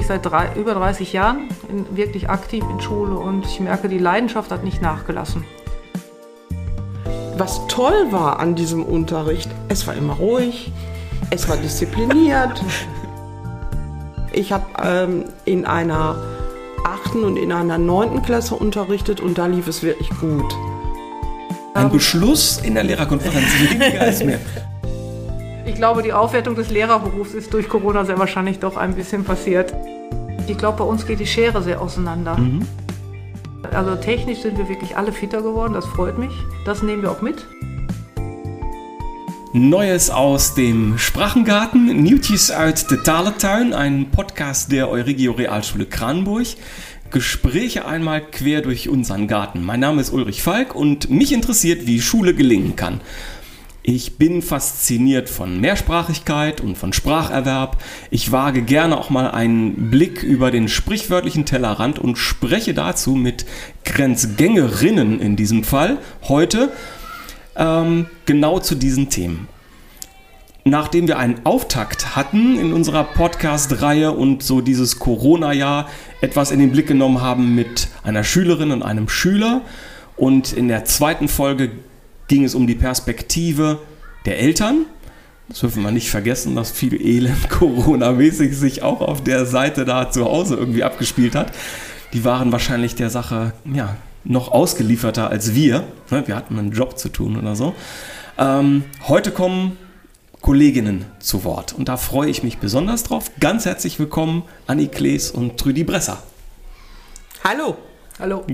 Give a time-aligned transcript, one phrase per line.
[0.00, 3.98] wirklich seit drei, über 30 Jahren in, wirklich aktiv in Schule und ich merke, die
[3.98, 5.44] Leidenschaft hat nicht nachgelassen.
[7.36, 10.72] Was toll war an diesem Unterricht, es war immer ruhig,
[11.30, 12.62] es war diszipliniert.
[14.32, 16.16] Ich habe ähm, in einer
[16.84, 20.54] achten und in einer neunten Klasse unterrichtet und da lief es wirklich gut.
[21.74, 24.40] Ein Beschluss in der Lehrerkonferenz weniger als mehr.
[25.80, 29.72] Ich glaube, die Aufwertung des Lehrerberufs ist durch Corona sehr wahrscheinlich doch ein bisschen passiert.
[30.46, 32.36] Ich glaube, bei uns geht die Schere sehr auseinander.
[32.36, 32.66] Mhm.
[33.72, 36.32] Also technisch sind wir wirklich alle fitter geworden, das freut mich.
[36.66, 37.46] Das nehmen wir auch mit.
[39.54, 46.46] Neues aus dem Sprachengarten, Nieuwtjes uit de Talentuin, ein Podcast der Euregio Realschule Kranburg.
[47.10, 49.64] Gespräche einmal quer durch unseren Garten.
[49.64, 53.00] Mein Name ist Ulrich Falk und mich interessiert, wie Schule gelingen kann.
[53.82, 57.82] Ich bin fasziniert von Mehrsprachigkeit und von Spracherwerb.
[58.10, 63.46] Ich wage gerne auch mal einen Blick über den sprichwörtlichen Tellerrand und spreche dazu mit
[63.86, 65.96] Grenzgängerinnen in diesem Fall
[66.28, 66.72] heute
[67.56, 69.48] ähm, genau zu diesen Themen.
[70.64, 75.88] Nachdem wir einen Auftakt hatten in unserer Podcast-Reihe und so dieses Corona-Jahr
[76.20, 79.62] etwas in den Blick genommen haben mit einer Schülerin und einem Schüler
[80.18, 81.70] und in der zweiten Folge
[82.30, 83.80] ging es um die Perspektive
[84.24, 84.86] der Eltern.
[85.48, 90.12] Das dürfen wir nicht vergessen, dass viel Elend Corona-mäßig sich auch auf der Seite da
[90.12, 91.52] zu Hause irgendwie abgespielt hat.
[92.12, 95.82] Die waren wahrscheinlich der Sache ja, noch ausgelieferter als wir.
[96.10, 97.74] Ne, wir hatten einen Job zu tun oder so.
[98.38, 99.76] Ähm, heute kommen
[100.40, 103.32] Kolleginnen zu Wort und da freue ich mich besonders drauf.
[103.40, 106.22] Ganz herzlich willkommen Anni Klees und Trüdi Bresser.
[107.42, 107.76] Hallo.
[108.20, 108.44] Hallo.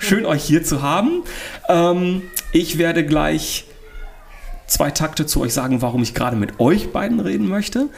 [0.00, 1.22] Schön euch hier zu haben.
[1.68, 3.66] Ähm, ich werde gleich
[4.66, 7.88] zwei Takte zu euch sagen, warum ich gerade mit euch beiden reden möchte.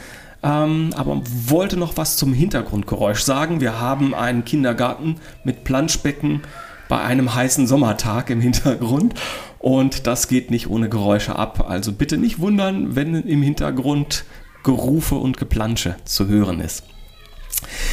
[0.43, 3.59] Ähm, aber wollte noch was zum Hintergrundgeräusch sagen.
[3.59, 6.41] Wir haben einen Kindergarten mit Planschbecken
[6.89, 9.15] bei einem heißen Sommertag im Hintergrund
[9.57, 11.65] und das geht nicht ohne Geräusche ab.
[11.67, 14.25] Also bitte nicht wundern, wenn im Hintergrund
[14.63, 16.83] Gerufe und Geplansche zu hören ist.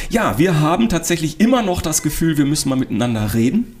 [0.09, 3.75] Ja, wir haben tatsächlich immer noch das Gefühl, wir müssen mal miteinander reden.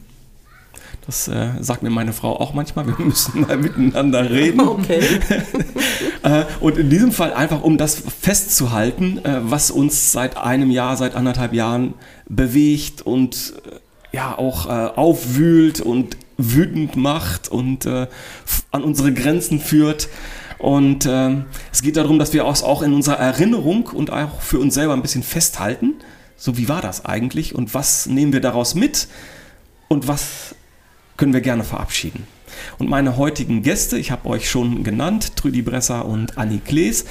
[1.05, 4.61] Das äh, sagt mir meine Frau auch manchmal, wir müssen mal miteinander reden.
[4.61, 5.01] Okay.
[6.23, 10.95] äh, und in diesem Fall einfach, um das festzuhalten, äh, was uns seit einem Jahr,
[10.95, 11.95] seit anderthalb Jahren
[12.29, 20.07] bewegt und äh, ja auch aufwühlt und wütend macht und an unsere Grenzen führt.
[20.57, 21.37] Und äh,
[21.71, 24.93] es geht darum, dass wir uns auch in unserer Erinnerung und auch für uns selber
[24.93, 25.95] ein bisschen festhalten.
[26.37, 29.07] So, wie war das eigentlich und was nehmen wir daraus mit
[29.87, 30.55] und was
[31.17, 32.27] können wir gerne verabschieden.
[32.77, 37.05] Und meine heutigen Gäste, ich habe euch schon genannt, Trüdi Bresser und Anni Klees.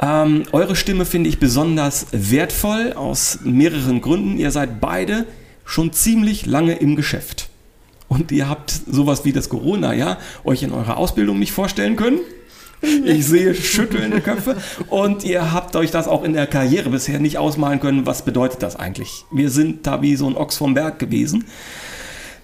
[0.00, 4.38] Ähm, eure Stimme finde ich besonders wertvoll aus mehreren Gründen.
[4.38, 5.26] Ihr seid beide
[5.64, 7.48] schon ziemlich lange im Geschäft.
[8.08, 12.20] Und ihr habt sowas wie das Corona-Jahr euch in eurer Ausbildung nicht vorstellen können.
[13.04, 14.56] Ich sehe schüttelnde Köpfe.
[14.88, 18.06] Und ihr habt euch das auch in der Karriere bisher nicht ausmalen können.
[18.06, 19.24] Was bedeutet das eigentlich?
[19.32, 21.44] Wir sind da wie so ein Ochs vom Berg gewesen.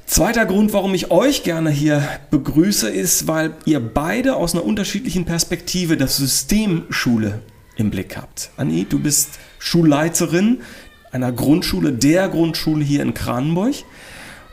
[0.07, 5.25] Zweiter Grund, warum ich euch gerne hier begrüße, ist, weil ihr beide aus einer unterschiedlichen
[5.25, 7.41] Perspektive das System Schule
[7.77, 8.51] im Blick habt.
[8.57, 10.61] Anni, du bist Schulleiterin
[11.13, 13.75] einer Grundschule, der Grundschule hier in Kranenburg.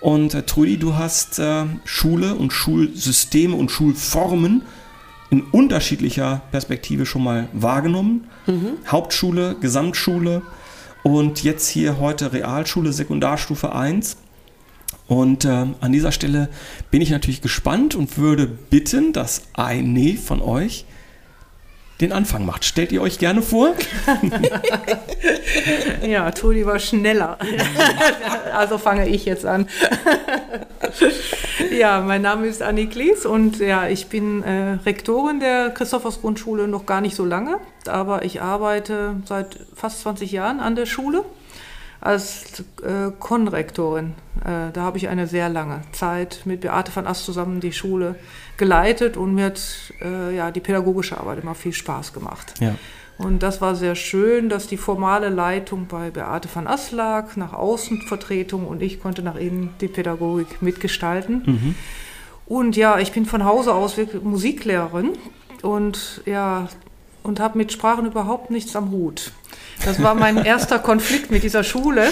[0.01, 4.61] Und äh, Trudi, du hast äh, Schule und Schulsysteme und Schulformen
[5.29, 8.27] in unterschiedlicher Perspektive schon mal wahrgenommen.
[8.47, 8.77] Mhm.
[8.87, 10.41] Hauptschule, Gesamtschule
[11.03, 14.17] und jetzt hier heute Realschule, Sekundarstufe 1.
[15.07, 16.49] Und äh, an dieser Stelle
[16.91, 20.85] bin ich natürlich gespannt und würde bitten, dass eine von euch
[22.01, 22.63] den Anfang macht.
[22.63, 23.75] Stellt ihr euch gerne vor?
[26.07, 27.37] ja, Toni war schneller.
[28.53, 29.67] also fange ich jetzt an.
[31.71, 36.67] Ja, mein Name ist Anni Klies und ja, ich bin äh, Rektorin der Christophers Grundschule
[36.67, 41.25] noch gar nicht so lange, aber ich arbeite seit fast 20 Jahren an der Schule
[42.01, 44.13] als äh, Konrektorin.
[44.41, 48.15] Äh, da habe ich eine sehr lange Zeit mit Beate van Ast zusammen die Schule
[48.57, 49.61] geleitet und mir hat
[50.01, 52.53] äh, ja, die pädagogische Arbeit immer viel Spaß gemacht.
[52.59, 52.75] Ja.
[53.19, 57.51] Und das war sehr schön, dass die formale Leitung bei Beate van Ast lag, nach
[57.51, 61.43] Außenvertretung und ich konnte nach innen die Pädagogik mitgestalten.
[61.45, 61.75] Mhm.
[62.45, 65.17] Und ja, ich bin von Hause aus Musiklehrerin
[65.61, 66.69] und ja,
[67.23, 69.31] und habe mit Sprachen überhaupt nichts am Hut.
[69.85, 72.11] Das war mein erster Konflikt mit dieser Schule.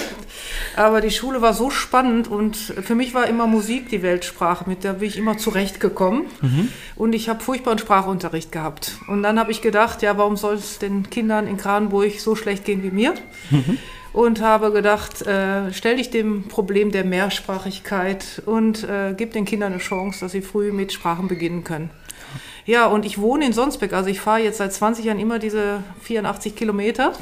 [0.76, 4.84] Aber die Schule war so spannend und für mich war immer Musik die Weltsprache, mit
[4.84, 6.26] der bin ich immer zurechtgekommen.
[6.40, 6.68] Mhm.
[6.96, 8.98] Und ich habe furchtbaren Sprachunterricht gehabt.
[9.08, 12.64] Und dann habe ich gedacht, ja, warum soll es den Kindern in Kranenburg so schlecht
[12.64, 13.14] gehen wie mir?
[13.50, 13.78] Mhm.
[14.12, 19.72] und habe gedacht, äh, stell dich dem Problem der Mehrsprachigkeit und äh, gib den Kindern
[19.72, 21.90] eine Chance, dass sie früh mit Sprachen beginnen können.
[22.68, 25.82] Ja, und ich wohne in Sonsbeck, also ich fahre jetzt seit 20 Jahren immer diese
[26.02, 27.14] 84 Kilometer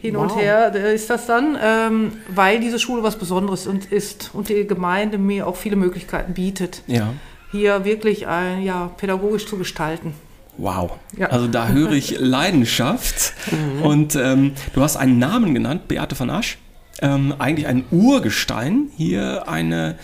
[0.00, 0.22] hin wow.
[0.22, 4.48] und her äh, ist das dann, ähm, weil diese Schule was Besonderes und ist und
[4.48, 7.12] die Gemeinde mir auch viele Möglichkeiten bietet, ja.
[7.50, 10.14] hier wirklich ein, ja, pädagogisch zu gestalten.
[10.58, 10.92] Wow.
[11.16, 11.26] Ja.
[11.26, 13.32] Also da höre ich Leidenschaft.
[13.50, 13.82] Mhm.
[13.82, 16.56] Und ähm, du hast einen Namen genannt, Beate van Asch.
[17.02, 18.90] Ähm, eigentlich ein Urgestein.
[18.96, 19.98] Hier eine,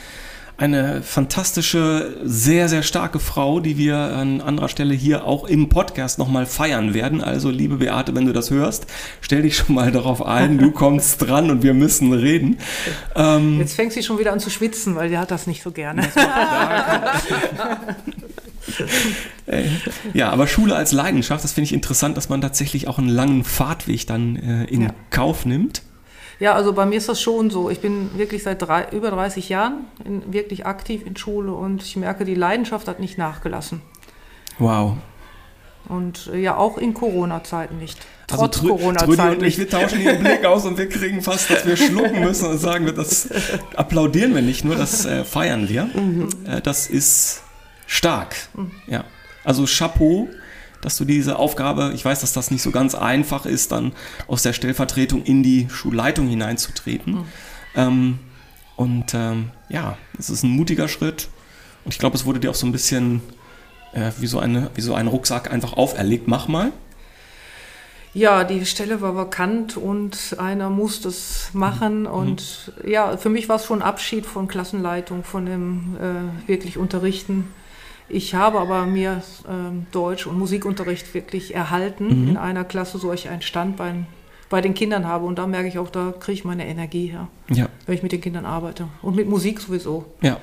[0.57, 6.19] eine fantastische, sehr, sehr starke Frau, die wir an anderer Stelle hier auch im Podcast
[6.19, 7.23] nochmal feiern werden.
[7.23, 8.87] Also, liebe Beate, wenn du das hörst,
[9.21, 12.59] stell dich schon mal darauf ein, du kommst dran und wir müssen reden.
[13.17, 15.73] Ähm, Jetzt fängt sie schon wieder an zu schwitzen, weil sie hat das nicht so
[15.73, 16.09] gerne.
[20.15, 23.45] ja, aber Schule als Leidenschaft, das finde ich interessant, dass man tatsächlich auch einen langen
[23.45, 24.91] Fahrtweg dann äh, in ja.
[25.11, 25.83] Kauf nimmt.
[26.41, 27.71] Ja, also bei mir ist das schon so.
[27.71, 31.97] Ich bin wirklich seit drei, über 30 Jahren in, wirklich aktiv in Schule und ich
[31.97, 33.83] merke, die Leidenschaft hat nicht nachgelassen.
[34.59, 34.97] Wow.
[35.89, 37.99] Und äh, ja, auch in Corona-Zeiten nicht.
[38.31, 39.39] Also Trotz also Corona-Zeiten.
[39.39, 42.49] und ich, wir tauschen den Blick aus und wir kriegen fast, dass wir schlucken müssen
[42.49, 43.29] und sagen, das
[43.77, 45.85] applaudieren wir nicht nur, das äh, feiern wir.
[45.85, 46.29] Mhm.
[46.47, 47.43] Äh, das ist
[47.87, 48.35] stark.
[48.55, 48.71] Mhm.
[48.87, 49.05] Ja.
[49.45, 50.29] Also Chapeau,
[50.85, 53.93] dass du diese Aufgabe, ich weiß, dass das nicht so ganz einfach ist, dann
[54.27, 57.15] aus der Stellvertretung in die Schulleitung hineinzutreten.
[57.15, 57.25] Mhm.
[57.75, 58.19] Ähm,
[58.77, 61.29] und ähm, ja, es ist ein mutiger Schritt.
[61.85, 63.23] Und ich glaube, es wurde dir auch so ein bisschen
[63.93, 66.29] äh, wie, so eine, wie so ein Rucksack einfach auferlegt.
[66.29, 66.73] Mach mal.
[68.13, 72.01] Ja, die Stelle war vakant und einer musste es machen.
[72.03, 72.07] Mhm.
[72.07, 77.49] Und ja, für mich war es schon Abschied von Klassenleitung, von dem äh, wirklich Unterrichten.
[78.09, 82.29] Ich habe aber mir ähm, Deutsch- und Musikunterricht wirklich erhalten mhm.
[82.29, 84.07] in einer Klasse, so ich ein Standbein
[84.51, 85.25] bei den Kindern habe.
[85.25, 87.69] Und da merke ich auch, da kriege ich meine Energie her, ja.
[87.87, 88.89] wenn ich mit den Kindern arbeite.
[89.03, 90.05] Und mit Musik sowieso.
[90.21, 90.39] Ja.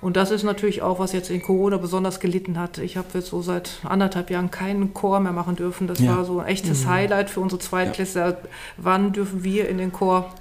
[0.00, 2.78] Und das ist natürlich auch, was jetzt in Corona besonders gelitten hat.
[2.78, 5.86] Ich habe jetzt so seit anderthalb Jahren keinen Chor mehr machen dürfen.
[5.86, 6.16] Das ja.
[6.16, 6.88] war so ein echtes mhm.
[6.88, 8.28] Highlight für unsere Zweitklässler.
[8.28, 8.36] Ja.
[8.78, 10.34] Wann dürfen wir in den Chor?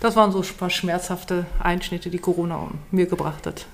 [0.00, 3.66] Das waren so ein paar schmerzhafte Einschnitte, die Corona mir gebracht hat.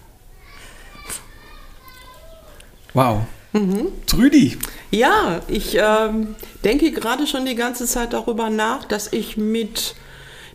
[2.94, 3.22] Wow.
[3.52, 3.88] Mhm.
[4.06, 4.58] Trüdi.
[4.90, 6.34] Ja, ich ähm,
[6.64, 9.94] denke gerade schon die ganze Zeit darüber nach, dass ich mit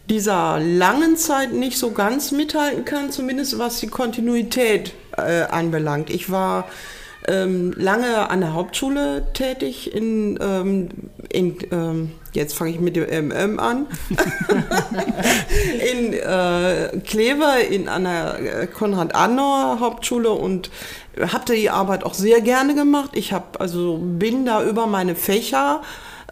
[0.09, 6.09] dieser langen Zeit nicht so ganz mithalten kann, zumindest was die Kontinuität äh, anbelangt.
[6.09, 6.65] Ich war
[7.27, 10.89] ähm, lange an der Hauptschule tätig in, ähm,
[11.29, 13.87] in ähm, jetzt fange ich mit dem MM an,
[15.91, 20.69] in äh, Kleve in einer äh, Konrad-Adenauer Hauptschule und
[21.19, 23.11] habe die Arbeit auch sehr gerne gemacht.
[23.13, 25.81] Ich habe also bin da über meine Fächer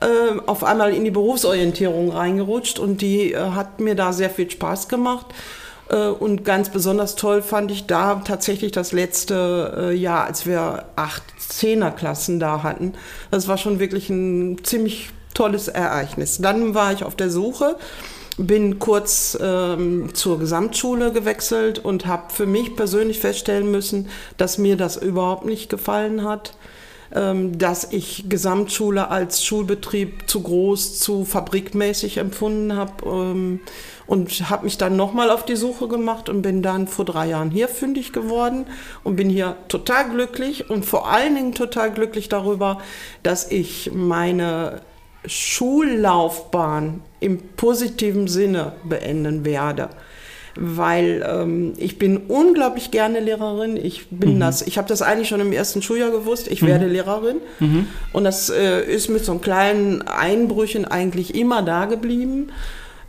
[0.01, 4.49] äh, auf einmal in die Berufsorientierung reingerutscht und die äh, hat mir da sehr viel
[4.49, 5.27] Spaß gemacht.
[5.89, 10.85] Äh, und ganz besonders toll fand ich da tatsächlich das letzte äh, Jahr, als wir
[10.95, 12.93] acht Zehnerklassen da hatten.
[13.31, 16.37] Das war schon wirklich ein ziemlich tolles Ereignis.
[16.39, 17.75] Dann war ich auf der Suche,
[18.37, 24.77] bin kurz ähm, zur Gesamtschule gewechselt und habe für mich persönlich feststellen müssen, dass mir
[24.77, 26.53] das überhaupt nicht gefallen hat
[27.15, 33.59] ähm, dass ich Gesamtschule als Schulbetrieb zu groß, zu fabrikmäßig empfunden habe ähm,
[34.07, 37.51] und habe mich dann nochmal auf die Suche gemacht und bin dann vor drei Jahren
[37.51, 38.65] hier fündig geworden
[39.03, 42.79] und bin hier total glücklich und vor allen Dingen total glücklich darüber,
[43.21, 44.81] dass ich meine
[45.25, 49.89] Schullaufbahn im positiven Sinne beenden werde
[50.55, 53.77] weil ähm, ich bin unglaublich gerne Lehrerin.
[53.77, 54.39] Ich bin mhm.
[54.39, 56.67] das, ich habe das eigentlich schon im ersten Schuljahr gewusst, ich mhm.
[56.67, 57.37] werde Lehrerin.
[57.59, 57.87] Mhm.
[58.11, 62.49] Und das äh, ist mit so kleinen Einbrüchen eigentlich immer da geblieben.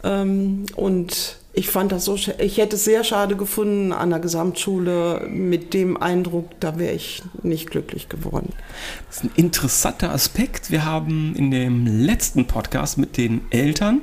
[0.02, 5.28] Ähm, und ich fand das so, ich hätte es sehr schade gefunden an der Gesamtschule
[5.30, 8.50] mit dem Eindruck, da wäre ich nicht glücklich geworden.
[9.06, 10.70] Das ist ein interessanter Aspekt.
[10.72, 14.00] Wir haben in dem letzten Podcast mit den Eltern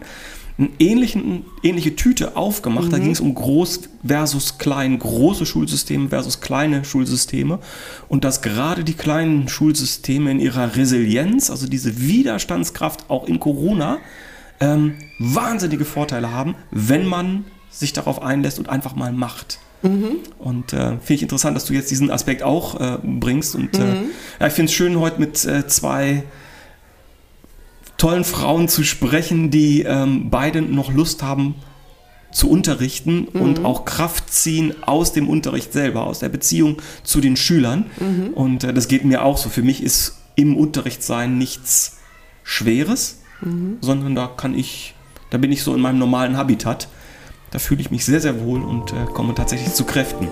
[0.58, 2.88] eine ähnliche Tüte aufgemacht.
[2.88, 2.92] Mhm.
[2.92, 7.60] Da ging es um groß versus klein, große Schulsysteme versus kleine Schulsysteme.
[8.08, 13.98] Und dass gerade die kleinen Schulsysteme in ihrer Resilienz, also diese Widerstandskraft auch in Corona,
[14.62, 19.60] ähm, wahnsinnige Vorteile haben, wenn man sich darauf einlässt und einfach mal macht.
[19.82, 20.20] Mhm.
[20.38, 23.56] Und äh, finde ich interessant, dass du jetzt diesen Aspekt auch äh, bringst.
[23.56, 24.04] Und äh, mhm.
[24.40, 26.24] ja, ich finde es schön, heute mit äh, zwei
[27.98, 31.56] tollen Frauen zu sprechen, die ähm, beide noch Lust haben
[32.32, 33.42] zu unterrichten mhm.
[33.42, 37.88] und auch Kraft ziehen aus dem Unterricht selber, aus der Beziehung zu den Schülern.
[38.00, 38.34] Mhm.
[38.34, 39.50] Und äh, das geht mir auch so.
[39.50, 41.98] Für mich ist im Unterricht sein nichts
[42.44, 43.21] Schweres,
[43.82, 44.94] sondern da kann ich
[45.32, 46.90] Da bin ich so in meinem normalen Habitat.
[47.52, 50.28] Da fühle ich mich sehr, sehr wohl und äh, komme tatsächlich zu Kräften.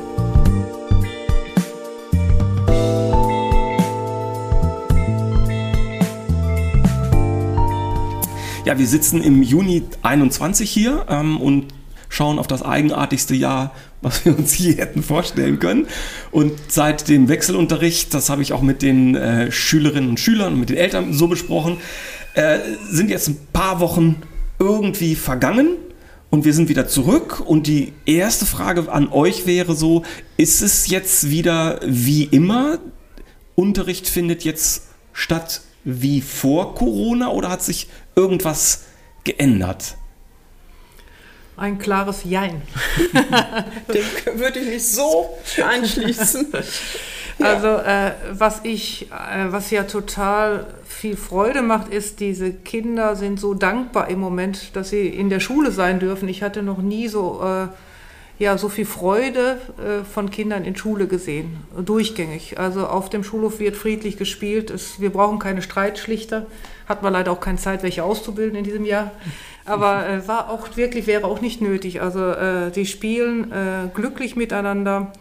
[8.65, 11.73] Ja, wir sitzen im Juni 21 hier ähm, und
[12.09, 15.87] schauen auf das eigenartigste Jahr, was wir uns je hätten vorstellen können.
[16.31, 20.59] Und seit dem Wechselunterricht, das habe ich auch mit den äh, Schülerinnen und Schülern und
[20.59, 21.77] mit den Eltern so besprochen,
[22.33, 22.59] äh,
[22.89, 24.21] sind jetzt ein paar Wochen
[24.59, 25.77] irgendwie vergangen
[26.29, 27.41] und wir sind wieder zurück.
[27.45, 30.03] Und die erste Frage an euch wäre so,
[30.37, 32.79] ist es jetzt wieder wie immer?
[33.55, 34.83] Unterricht findet jetzt
[35.13, 38.83] statt wie vor Corona oder hat sich irgendwas
[39.23, 39.95] geändert?
[41.57, 42.61] Ein klares Jein.
[43.93, 45.29] Dem würde ich mich so
[45.61, 46.47] anschließen.
[47.41, 53.39] Also äh, was ich, äh, was ja total viel Freude macht, ist, diese Kinder sind
[53.39, 56.27] so dankbar im Moment, dass sie in der Schule sein dürfen.
[56.27, 57.67] Ich hatte noch nie so, äh,
[58.43, 62.59] ja, so viel Freude äh, von Kindern in Schule gesehen, durchgängig.
[62.59, 64.69] Also auf dem Schulhof wird friedlich gespielt.
[64.69, 66.45] Es, wir brauchen keine Streitschlichter.
[66.87, 69.11] Hat man leider auch keine Zeit, welche auszubilden in diesem Jahr.
[69.65, 72.01] Aber äh, war auch wirklich, wäre auch nicht nötig.
[72.01, 75.13] Also äh, die spielen äh, glücklich miteinander.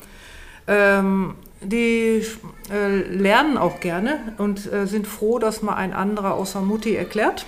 [0.66, 2.24] Ähm, die
[2.70, 7.46] äh, lernen auch gerne und äh, sind froh, dass mal ein anderer außer Mutti erklärt.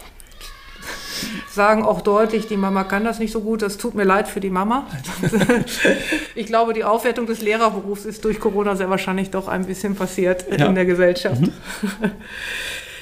[1.50, 4.40] Sagen auch deutlich, die Mama kann das nicht so gut, das tut mir leid für
[4.40, 4.86] die Mama.
[6.34, 10.46] ich glaube, die Aufwertung des Lehrerberufs ist durch Corona sehr wahrscheinlich doch ein bisschen passiert
[10.58, 10.66] ja.
[10.66, 11.40] in der Gesellschaft.
[11.42, 11.52] Mhm.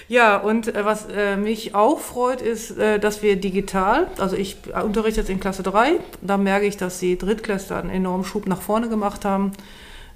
[0.08, 4.56] Ja, und äh, was äh, mich auch freut, ist, äh, dass wir digital, also ich
[4.82, 8.62] unterrichte jetzt in Klasse 3, da merke ich, dass die Drittklässler einen enormen Schub nach
[8.62, 9.52] vorne gemacht haben.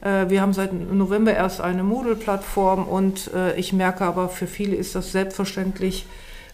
[0.02, 4.76] Äh, wir haben seit November erst eine Moodle-Plattform und äh, ich merke aber, für viele
[4.76, 6.06] ist das selbstverständlich,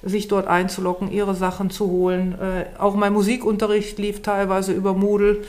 [0.02, 2.36] sich dort einzulocken, ihre Sachen zu holen.
[2.40, 5.42] Äh, auch mein Musikunterricht lief teilweise über Moodle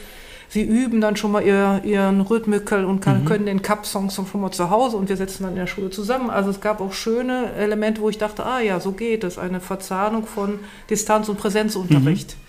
[0.49, 3.25] sie üben dann schon mal ihr, ihren Rhythmikel und kann, mhm.
[3.25, 6.29] können den Cup-Songs schon mal zu Hause und wir setzen dann in der Schule zusammen.
[6.29, 9.37] Also es gab auch schöne Elemente, wo ich dachte, ah ja, so geht es.
[9.37, 12.35] Eine Verzahnung von Distanz- und Präsenzunterricht.
[12.35, 12.48] Mhm.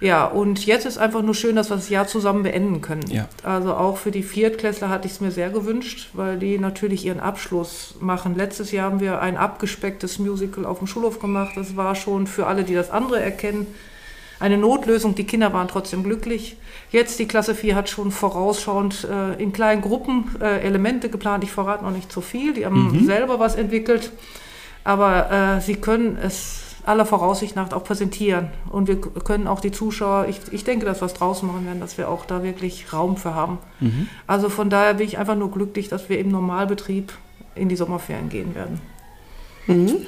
[0.00, 3.10] Ja, und jetzt ist einfach nur schön, dass wir das Jahr zusammen beenden können.
[3.10, 3.28] Ja.
[3.42, 7.20] Also auch für die Viertklässler hatte ich es mir sehr gewünscht, weil die natürlich ihren
[7.20, 8.36] Abschluss machen.
[8.36, 11.52] Letztes Jahr haben wir ein abgespecktes Musical auf dem Schulhof gemacht.
[11.56, 13.66] Das war schon für alle, die das andere erkennen,
[14.40, 15.16] eine Notlösung.
[15.16, 16.56] Die Kinder waren trotzdem glücklich.
[16.90, 21.42] Jetzt die Klasse 4 hat schon vorausschauend äh, in kleinen Gruppen äh, Elemente geplant.
[21.42, 22.54] Ich verrate noch nicht zu viel.
[22.54, 23.06] Die haben mhm.
[23.06, 24.12] selber was entwickelt.
[24.84, 28.48] Aber äh, sie können es aller Voraussicht nach auch präsentieren.
[28.70, 31.80] Und wir können auch die Zuschauer, ich, ich denke, dass wir es draußen machen werden,
[31.80, 33.58] dass wir auch da wirklich Raum für haben.
[33.80, 34.08] Mhm.
[34.26, 37.12] Also von daher bin ich einfach nur glücklich, dass wir im Normalbetrieb
[37.54, 38.80] in die Sommerferien gehen werden.
[39.66, 39.98] Mhm.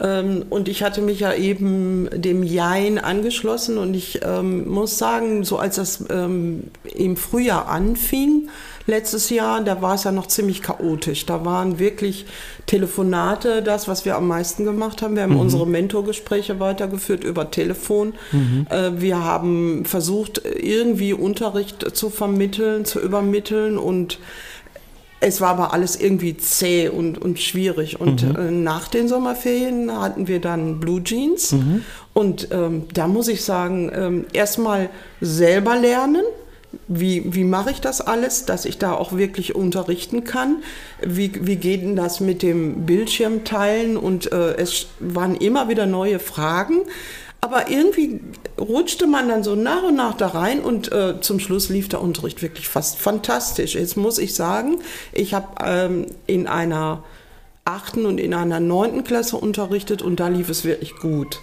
[0.00, 5.44] Ähm, und ich hatte mich ja eben dem Jein angeschlossen und ich ähm, muss sagen,
[5.44, 6.64] so als das ähm,
[6.94, 8.48] im Frühjahr anfing,
[8.86, 11.26] letztes Jahr, da war es ja noch ziemlich chaotisch.
[11.26, 12.26] Da waren wirklich
[12.66, 15.16] Telefonate das, was wir am meisten gemacht haben.
[15.16, 15.40] Wir haben mhm.
[15.40, 18.14] unsere Mentorgespräche weitergeführt über Telefon.
[18.32, 18.66] Mhm.
[18.70, 24.18] Äh, wir haben versucht, irgendwie Unterricht zu vermitteln, zu übermitteln und
[25.20, 28.00] es war aber alles irgendwie zäh und, und schwierig.
[28.00, 28.36] Und mhm.
[28.36, 31.52] äh, nach den Sommerferien hatten wir dann Blue Jeans.
[31.52, 31.84] Mhm.
[32.14, 34.88] Und ähm, da muss ich sagen, ähm, erstmal
[35.20, 36.22] selber lernen.
[36.86, 40.62] Wie, wie mache ich das alles, dass ich da auch wirklich unterrichten kann?
[41.02, 43.96] Wie, wie geht denn das mit dem Bildschirmteilen?
[43.96, 46.82] Und äh, es waren immer wieder neue Fragen.
[47.40, 48.20] Aber irgendwie
[48.58, 52.02] rutschte man dann so nach und nach da rein und äh, zum Schluss lief der
[52.02, 53.74] Unterricht wirklich fast fantastisch.
[53.74, 54.78] Jetzt muss ich sagen,
[55.12, 57.02] ich habe ähm, in einer
[57.64, 61.40] achten und in einer neunten Klasse unterrichtet und da lief es wirklich gut.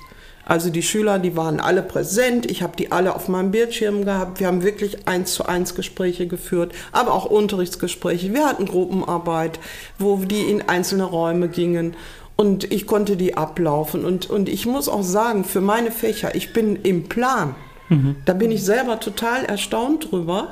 [0.48, 2.50] Also die Schüler, die waren alle präsent.
[2.50, 4.39] Ich habe die alle auf meinem Bildschirm gehabt.
[4.39, 8.34] Wir haben wirklich eins zu eins Gespräche geführt, aber auch Unterrichtsgespräche.
[8.34, 9.60] Wir hatten Gruppenarbeit,
[10.00, 11.98] wo die in einzelne Räume gingen.
[12.38, 14.06] Und ich konnte die ablaufen.
[14.06, 17.56] Und, und ich muss auch sagen, für meine Fächer, ich bin im Plan.
[17.89, 18.15] Mhm.
[18.25, 20.51] Da bin ich selber total erstaunt drüber.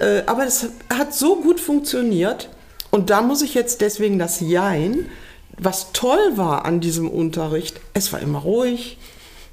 [0.00, 2.48] Äh, aber es hat so gut funktioniert.
[2.90, 5.06] Und da muss ich jetzt deswegen das Jein,
[5.58, 8.98] was toll war an diesem Unterricht, es war immer ruhig,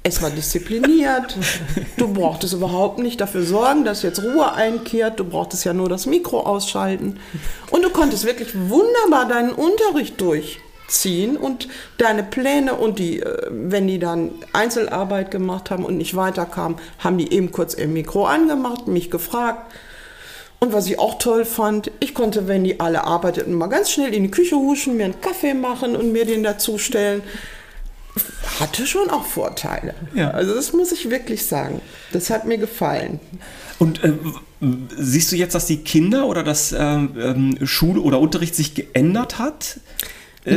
[0.02, 1.36] es war diszipliniert.
[1.96, 5.20] Du brauchtest überhaupt nicht dafür sorgen, dass jetzt Ruhe einkehrt.
[5.20, 7.20] Du brauchtest ja nur das Mikro ausschalten.
[7.70, 10.58] Und du konntest wirklich wunderbar deinen Unterricht durch
[10.90, 11.68] ziehen und
[11.98, 17.18] deine Pläne und die, äh, wenn die dann Einzelarbeit gemacht haben und nicht weiterkamen, haben
[17.18, 19.72] die eben kurz ihr Mikro angemacht, mich gefragt.
[20.58, 24.12] Und was ich auch toll fand, ich konnte, wenn die alle arbeiteten, mal ganz schnell
[24.12, 27.22] in die Küche huschen, mir einen Kaffee machen und mir den dazustellen.
[28.58, 29.94] hatte schon auch Vorteile.
[30.14, 30.32] Ja.
[30.32, 31.80] Also das muss ich wirklich sagen.
[32.12, 33.20] Das hat mir gefallen.
[33.78, 34.12] Und äh,
[34.98, 39.38] siehst du jetzt, dass die Kinder oder das ähm, ähm, Schule oder Unterricht sich geändert
[39.38, 39.80] hat?
[40.46, 40.56] Äh,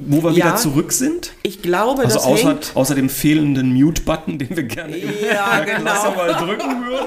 [0.00, 0.44] wo wir wieder.
[0.46, 0.56] Ja.
[0.56, 1.32] zurück sind?
[1.42, 2.72] Ich glaube, Also das außer, hängt.
[2.74, 6.14] außer dem fehlenden Mute-Button, den wir gerne im Ja, genau.
[6.14, 7.06] Mal drücken würden.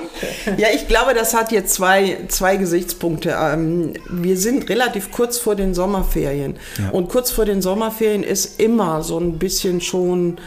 [0.57, 3.35] Ja, ich glaube, das hat jetzt zwei, zwei Gesichtspunkte.
[3.39, 6.55] Ähm, wir sind relativ kurz vor den Sommerferien.
[6.79, 6.89] Ja.
[6.89, 10.37] Und kurz vor den Sommerferien ist immer so ein bisschen schon,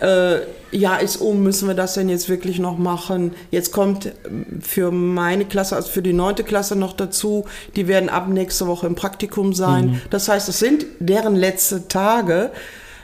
[0.00, 0.40] äh,
[0.70, 3.32] ja, ist um, müssen wir das denn jetzt wirklich noch machen?
[3.50, 8.08] Jetzt kommt ähm, für meine Klasse, also für die neunte Klasse noch dazu, die werden
[8.08, 10.00] ab nächste Woche im Praktikum sein.
[10.10, 12.50] Das heißt, es sind deren letzte Tage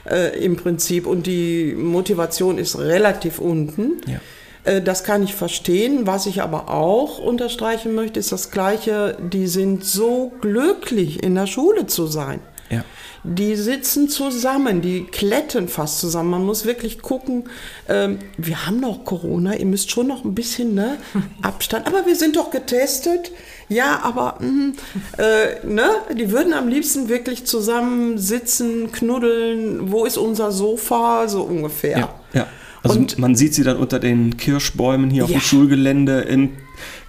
[0.09, 3.97] äh, im Prinzip und die Motivation ist relativ unten.
[4.07, 4.19] Ja.
[4.63, 6.05] Äh, Das kann ich verstehen.
[6.05, 9.17] Was ich aber auch unterstreichen möchte, ist das Gleiche.
[9.21, 12.39] Die sind so glücklich, in der Schule zu sein.
[12.69, 12.83] Ja.
[13.27, 16.29] Die sitzen zusammen, die kletten fast zusammen.
[16.29, 17.45] Man muss wirklich gucken,
[17.89, 20.97] ähm, wir haben noch Corona, ihr müsst schon noch ein bisschen ne,
[21.41, 21.87] Abstand.
[21.87, 23.31] Aber wir sind doch getestet.
[23.67, 24.73] Ja, aber mh,
[25.17, 29.91] äh, ne, die würden am liebsten wirklich zusammen sitzen, knuddeln.
[29.91, 31.27] Wo ist unser Sofa?
[31.27, 31.97] So ungefähr.
[31.97, 32.47] Ja, ja.
[32.83, 35.39] Also Und- man sieht sie dann unter den Kirschbäumen hier auf Ja.
[35.39, 36.51] dem Schulgelände im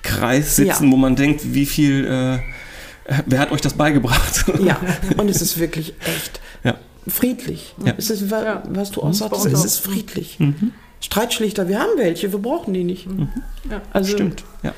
[0.03, 0.93] Kreis sitzen, Ja.
[0.93, 2.39] wo man denkt, wie viel, äh,
[3.27, 4.45] wer hat euch das beigebracht?
[4.61, 4.81] Ja,
[5.17, 6.77] und es ist wirklich echt ja.
[7.07, 7.75] friedlich.
[7.85, 7.95] Ja.
[7.97, 10.39] Es ist, was du auch uns es ist friedlich.
[11.01, 13.07] Streitschlichter, wir haben welche, wir brauchen die nicht.
[13.71, 13.83] Ja.
[13.93, 14.45] Also, Stimmt.
[14.63, 14.73] Ja.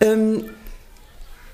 [0.00, 0.44] Ähm,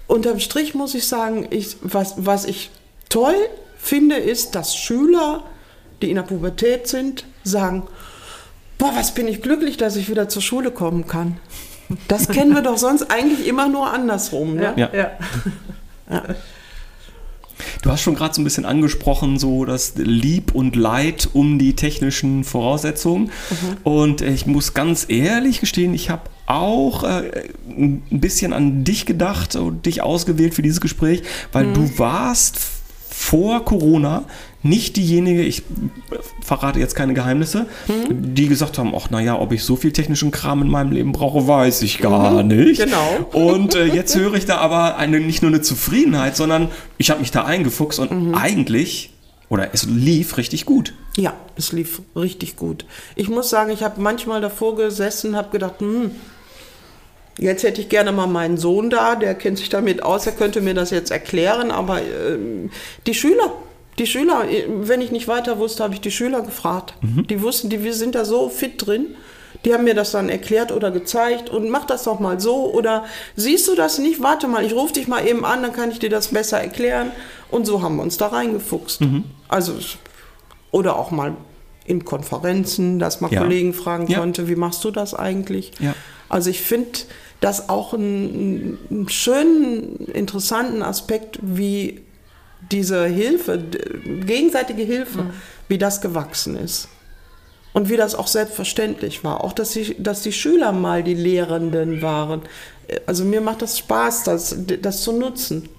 [0.07, 2.71] unterm Strich muss ich sagen, ich, was, was ich
[3.09, 3.37] toll
[3.79, 5.45] finde, ist, dass Schüler,
[6.03, 7.85] die in der Pubertät sind, sagen,
[8.79, 11.39] boah, was bin ich glücklich, dass ich wieder zur Schule kommen kann.
[12.09, 14.57] Das kennen wir doch sonst eigentlich immer nur andersrum.
[14.57, 14.75] Ne?
[14.77, 15.11] Ja, Ja.
[16.11, 16.23] Ja.
[17.83, 21.75] Du hast schon gerade so ein bisschen angesprochen, so das Lieb und Leid um die
[21.75, 23.31] technischen Voraussetzungen.
[23.85, 29.57] Und ich muss ganz ehrlich gestehen, ich habe auch äh, ein bisschen an dich gedacht
[29.57, 32.59] und dich ausgewählt für dieses Gespräch, weil du warst
[33.09, 34.25] vor Corona
[34.63, 35.63] nicht diejenige, ich
[36.41, 37.67] verrate jetzt keine Geheimnisse,
[38.09, 41.49] die gesagt haben, ach naja, ob ich so viel technischen Kram in meinem Leben brauche,
[41.49, 42.83] weiß ich gar nicht.
[42.83, 43.29] genau.
[43.33, 47.21] Und äh, jetzt höre ich da aber eine, nicht nur eine Zufriedenheit, sondern ich habe
[47.21, 49.13] mich da eingefuchst und eigentlich,
[49.49, 50.95] oder es lief richtig gut.
[51.17, 52.87] Ja, es lief richtig gut.
[53.17, 56.13] Ich muss sagen, ich habe manchmal davor gesessen, habe gedacht, hm,
[57.39, 60.61] jetzt hätte ich gerne mal meinen Sohn da, der kennt sich damit aus, er könnte
[60.61, 62.71] mir das jetzt erklären, aber ähm,
[63.07, 63.53] die Schüler,
[63.99, 66.95] die Schüler, wenn ich nicht weiter wusste, habe ich die Schüler gefragt.
[67.03, 69.09] Die wussten, die, wir sind da so fit drin.
[69.65, 73.05] Die haben mir das dann erklärt oder gezeigt und mach das doch mal so oder
[73.37, 74.23] siehst du das nicht?
[74.23, 77.13] Warte mal, ich rufe dich mal eben an, dann kann ich dir das besser erklären.
[77.51, 79.01] Und so haben wir uns da reingefuchst.
[79.49, 79.75] Also
[80.71, 81.37] oder auch mal
[81.85, 83.41] in Konferenzen, dass man Ja.
[83.43, 84.19] Kollegen fragen Ja.
[84.21, 85.73] konnte, wie machst du das eigentlich?
[85.81, 85.95] Ja.
[86.29, 87.01] Also ich finde
[87.41, 92.01] das auch einen, einen schönen, interessanten Aspekt, wie
[92.73, 93.63] diese Hilfe,
[94.27, 95.27] gegenseitige Hilfe,
[95.69, 96.89] wie das gewachsen ist.
[97.75, 99.43] Und wie das auch selbstverständlich war.
[99.43, 102.43] Auch, dass die, dass die Schüler mal die Lehrenden waren.
[103.07, 105.71] Also mir macht das Spaß, das, das zu nutzen.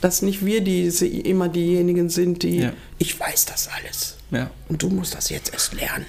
[0.00, 2.72] Dass nicht wir diese, immer diejenigen sind, die, Ja.
[2.98, 4.16] ich weiß das alles.
[4.32, 4.50] Ja.
[4.68, 6.06] Und du musst das jetzt erst lernen.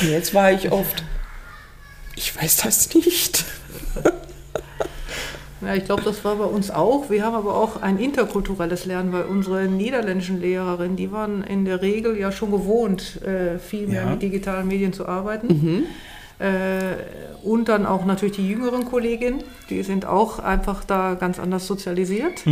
[0.00, 1.02] Und jetzt war ich oft,
[2.14, 3.44] ich weiß das nicht.
[5.62, 7.10] Ja, ich glaube, das war bei uns auch.
[7.10, 11.82] Wir haben aber auch ein interkulturelles Lernen, weil unsere niederländischen Lehrerinnen, die waren in der
[11.82, 14.10] Regel ja schon gewohnt, äh, viel mehr Ja.
[14.10, 15.84] mit digitalen Medien zu arbeiten.
[16.38, 16.46] Äh,
[17.42, 22.42] und dann auch natürlich die jüngeren Kolleginnen, die sind auch einfach da ganz anders sozialisiert.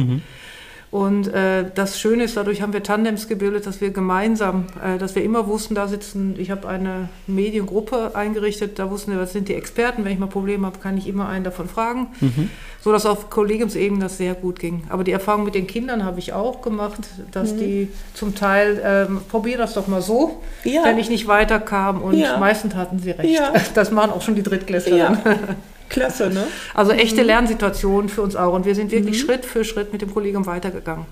[0.91, 5.15] Und äh, das Schöne ist, dadurch haben wir Tandems gebildet, dass wir gemeinsam, äh, dass
[5.15, 9.49] wir immer wussten, da sitzen, ich habe eine Mediengruppe eingerichtet, da wussten wir, das sind
[9.51, 12.07] die Experten, wenn ich mal Probleme habe, kann ich immer einen davon fragen,
[12.83, 14.85] so dass auf Kollegiumsebene das sehr gut ging.
[14.89, 17.01] Aber die Erfahrung mit den Kindern habe ich auch gemacht,
[17.33, 20.85] dass die zum Teil, ähm, probier das doch mal so, Ja.
[20.85, 22.39] wenn ich nicht weiterkam und Ja.
[22.39, 23.29] meistens hatten sie recht.
[23.29, 23.53] Ja.
[23.75, 25.19] Das machen auch schon die Drittklässler.
[25.89, 26.47] Klasse, ne?
[26.75, 28.53] Also echte Lernsituationen für uns auch.
[28.55, 31.07] Und wir sind wirklich Schritt für Schritt mit dem Kollegium weitergegangen.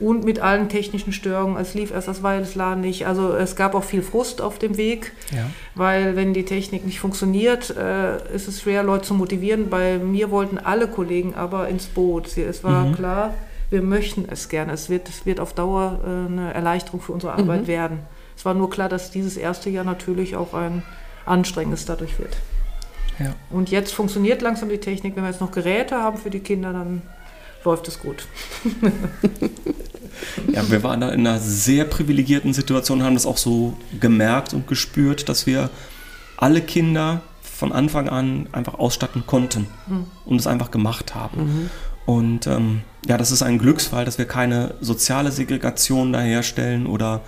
[0.00, 1.56] Und mit allen technischen Störungen.
[1.56, 3.06] Es lief erst das Wireless-LAN nicht.
[3.06, 5.46] Also es gab auch viel Frust auf dem Weg, Ja.
[5.76, 9.70] weil wenn die Technik nicht funktioniert, äh, ist es schwer, Leute zu motivieren.
[9.70, 12.36] Bei mir wollten alle Kollegen aber ins Boot.
[12.36, 13.34] Es war klar,
[13.70, 14.72] wir möchten es gerne.
[14.72, 18.00] Es wird, es wird auf Dauer äh, eine Erleichterung für unsere Arbeit werden.
[18.36, 20.82] Es war nur klar, dass dieses erste Jahr natürlich auch ein
[21.24, 22.36] anstrengendes dadurch wird.
[23.18, 23.34] Ja.
[23.50, 25.16] Und jetzt funktioniert langsam die Technik.
[25.16, 27.02] Wenn wir jetzt noch Geräte haben für die Kinder, dann
[27.64, 28.26] läuft es gut.
[30.52, 34.66] ja, wir waren da in einer sehr privilegierten Situation, haben das auch so gemerkt und
[34.66, 35.70] gespürt, dass wir
[36.36, 40.06] alle Kinder von Anfang an einfach ausstatten konnten mhm.
[40.26, 41.38] und es einfach gemacht haben.
[41.38, 41.70] Mhm.
[42.06, 47.22] Und ähm, ja, das ist ein Glücksfall, dass wir keine soziale Segregation da herstellen oder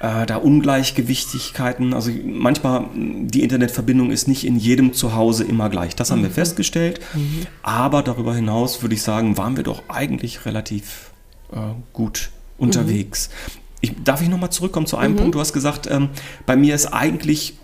[0.00, 1.94] äh, da Ungleichgewichtigkeiten.
[1.94, 5.96] Also manchmal, die Internetverbindung ist nicht in jedem Zuhause immer gleich.
[5.96, 6.34] Das haben wir mhm.
[6.34, 7.00] festgestellt.
[7.14, 7.46] Mhm.
[7.62, 11.10] Aber darüber hinaus würde ich sagen, waren wir doch eigentlich relativ
[11.52, 11.56] äh,
[11.92, 13.30] gut unterwegs.
[13.30, 13.60] Mhm.
[13.82, 15.18] Ich, darf ich nochmal zurückkommen zu einem mhm.
[15.18, 15.34] Punkt?
[15.34, 16.08] Du hast gesagt, ähm,
[16.44, 17.58] bei mir ist eigentlich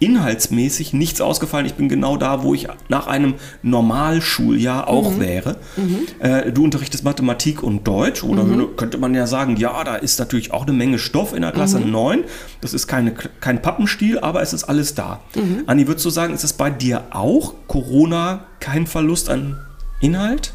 [0.00, 1.66] unterrichtsinhaltsmäßig nichts ausgefallen.
[1.66, 5.20] Ich bin genau da, wo ich nach einem Normalschuljahr auch mhm.
[5.20, 5.56] wäre.
[5.76, 5.98] Mhm.
[6.20, 8.76] Äh, du unterrichtest Mathematik und Deutsch, oder mhm.
[8.76, 11.80] könnte man ja sagen, ja, da ist natürlich auch eine Menge Stoff in der Klasse
[11.80, 12.20] 9.
[12.20, 12.24] Mhm.
[12.60, 15.20] Das ist keine, kein Pappenstiel, aber es ist alles da.
[15.34, 15.64] Mhm.
[15.66, 19.58] Anni, würdest du sagen, ist es bei dir auch Corona kein Verlust an
[20.00, 20.52] Inhalt?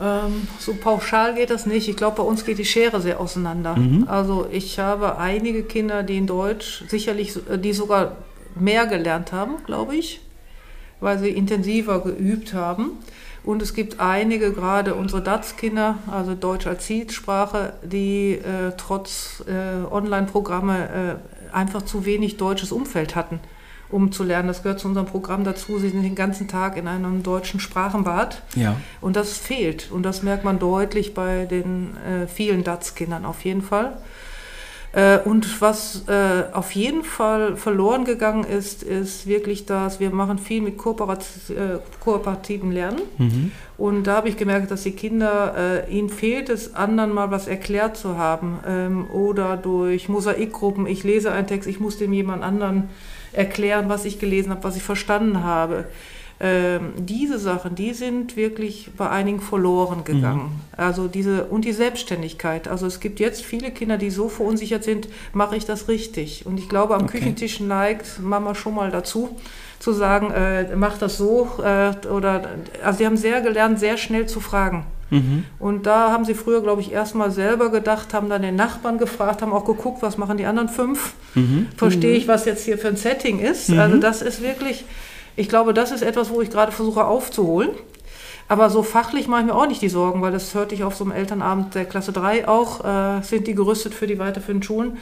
[0.00, 1.88] Ähm, so pauschal geht das nicht.
[1.88, 3.76] Ich glaube, bei uns geht die Schere sehr auseinander.
[3.76, 4.04] Mhm.
[4.08, 8.16] Also ich habe einige Kinder, die in Deutsch sicherlich, äh, die sogar
[8.54, 10.20] mehr gelernt haben, glaube ich,
[11.00, 12.92] weil sie intensiver geübt haben.
[13.44, 19.90] Und es gibt einige, gerade unsere DATS-Kinder, also Deutsch als Zielsprache, die äh, trotz äh,
[19.90, 21.20] Online-Programme
[21.52, 23.40] äh, einfach zu wenig deutsches Umfeld hatten
[23.90, 24.48] um zu lernen.
[24.48, 25.78] Das gehört zu unserem Programm dazu.
[25.78, 28.42] Sie sind den ganzen Tag in einem deutschen Sprachenbad.
[28.54, 28.76] Ja.
[29.00, 29.90] Und das fehlt.
[29.90, 33.98] Und das merkt man deutlich bei den äh, vielen DATS-Kindern auf jeden Fall.
[34.92, 40.38] Äh, und was äh, auf jeden Fall verloren gegangen ist, ist wirklich das, wir machen
[40.38, 43.02] viel mit Kooperat äh, kooperativen Lernen.
[43.18, 43.52] Mhm.
[43.76, 47.48] Und da habe ich gemerkt, dass die Kinder, äh, ihnen fehlt es, anderen mal was
[47.48, 48.60] erklärt zu haben.
[48.66, 52.88] Ähm, oder durch Mosaikgruppen, ich lese einen Text, ich muss dem jemand anderen
[53.38, 55.86] erklären, was ich gelesen habe, was ich verstanden habe.
[56.40, 60.42] Ähm, diese Sachen, die sind wirklich bei einigen verloren gegangen.
[60.42, 60.60] Mhm.
[60.76, 62.68] Also diese und die Selbstständigkeit.
[62.68, 66.46] Also es gibt jetzt viele Kinder, die so verunsichert sind, mache ich das richtig?
[66.46, 67.18] Und ich glaube, am okay.
[67.18, 69.36] Küchentisch neigt Mama schon mal dazu,
[69.80, 72.50] zu sagen, äh, mach das so äh, oder
[72.84, 74.84] also sie haben sehr gelernt, sehr schnell zu fragen.
[75.10, 75.44] Mhm.
[75.58, 79.42] Und da haben sie früher, glaube ich, erstmal selber gedacht, haben dann den Nachbarn gefragt,
[79.42, 81.14] haben auch geguckt, was machen die anderen fünf.
[81.34, 81.68] Mhm.
[81.76, 83.70] Verstehe ich, was jetzt hier für ein Setting ist.
[83.70, 83.78] Mhm.
[83.78, 84.84] Also das ist wirklich,
[85.36, 87.70] ich glaube, das ist etwas, wo ich gerade versuche aufzuholen.
[88.48, 90.94] Aber so fachlich mache ich mir auch nicht die Sorgen, weil das hörte ich auf
[90.94, 94.96] so einem Elternabend der Klasse 3 auch, äh, sind die gerüstet für die weiterführenden Schulen.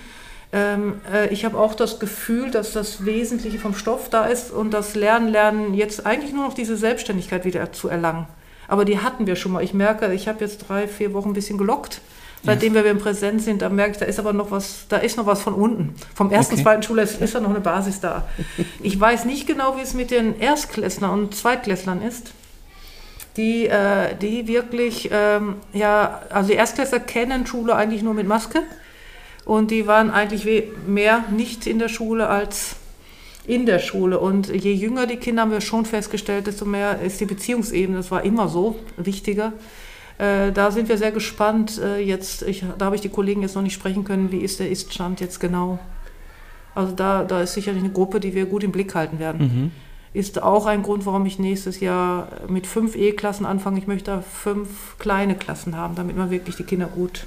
[0.53, 4.73] Ähm, äh, ich habe auch das Gefühl, dass das Wesentliche vom Stoff da ist und
[4.73, 8.27] das Lernen, Lernen jetzt eigentlich nur noch diese Selbstständigkeit wieder zu erlangen.
[8.69, 9.63] Aber die hatten wir schon mal.
[9.63, 12.01] Ich merke, ich habe jetzt drei, vier Wochen ein bisschen gelockt.
[12.43, 12.85] Seitdem ja.
[12.85, 15.27] wir im Präsent sind, da merke ich, da ist aber noch was, da ist noch
[15.27, 15.95] was von unten.
[16.15, 16.63] Vom ersten, okay.
[16.63, 18.29] zweiten Schuljahr ist da noch eine Basis da.
[18.83, 22.33] Ich weiß nicht genau, wie es mit den Erstklässlern und Zweitklässlern ist.
[23.37, 28.63] Die, äh, die wirklich, ähm, ja, also die Erstklässler kennen Schule eigentlich nur mit Maske.
[29.45, 30.47] Und die waren eigentlich
[30.87, 32.77] mehr nicht in der Schule als
[33.47, 34.19] in der Schule.
[34.19, 38.11] Und je jünger die Kinder, haben wir schon festgestellt, desto mehr ist die Beziehungsebene, das
[38.11, 39.53] war immer so, wichtiger.
[40.19, 41.81] Äh, da sind wir sehr gespannt.
[41.83, 44.61] Äh, jetzt, ich, da habe ich die Kollegen jetzt noch nicht sprechen können, wie ist
[44.61, 45.79] der Iststand jetzt genau.
[46.75, 49.41] Also da, da ist sicherlich eine Gruppe, die wir gut im Blick halten werden.
[49.41, 49.71] Mhm.
[50.13, 53.79] Ist auch ein Grund, warum ich nächstes Jahr mit fünf E-Klassen anfange.
[53.79, 57.27] Ich möchte da fünf kleine Klassen haben, damit man wirklich die Kinder gut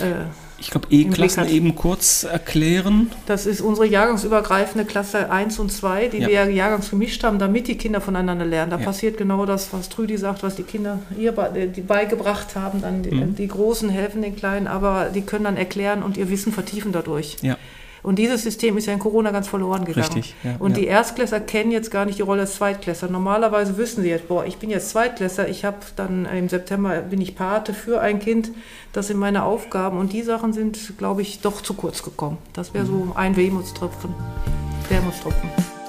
[0.00, 0.24] äh,
[0.60, 3.10] ich glaube, E-Klassen eben kurz erklären.
[3.24, 6.28] Das ist unsere jahrgangsübergreifende Klasse 1 und 2, die ja.
[6.28, 8.70] wir jahrgangsgemischt haben, damit die Kinder voneinander lernen.
[8.70, 8.84] Da ja.
[8.84, 12.82] passiert genau das, was Trüdi sagt, was die Kinder ihr die beigebracht haben.
[12.82, 13.34] Dann die, mhm.
[13.34, 17.38] die Großen helfen den Kleinen, aber die können dann erklären und ihr Wissen vertiefen dadurch.
[17.40, 17.56] Ja.
[18.02, 20.06] Und dieses System ist ja in Corona ganz verloren gegangen.
[20.12, 20.78] Richtig, ja, und ja.
[20.78, 23.08] die Erstklässler kennen jetzt gar nicht die Rolle als Zweitklässler.
[23.08, 27.20] Normalerweise wissen sie jetzt, boah, ich bin jetzt Zweitklässler, ich habe dann im September bin
[27.20, 28.50] ich Pate für ein Kind,
[28.92, 29.98] das sind meine Aufgaben.
[29.98, 32.38] Und die Sachen sind, glaube ich, doch zu kurz gekommen.
[32.52, 33.12] Das wäre so mhm.
[33.14, 34.14] ein Wehmutstropfen.
[34.88, 35.79] Wermutstropfen.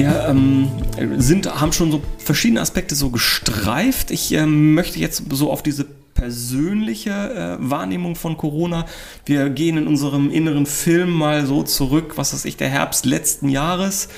[0.00, 0.70] Wir ähm,
[1.18, 4.10] sind, haben schon so verschiedene Aspekte so gestreift.
[4.10, 5.84] Ich ähm, möchte jetzt so auf diese
[6.14, 8.86] persönliche äh, Wahrnehmung von Corona.
[9.26, 13.50] Wir gehen in unserem inneren Film mal so zurück, was weiß ich, der Herbst letzten
[13.50, 14.08] Jahres,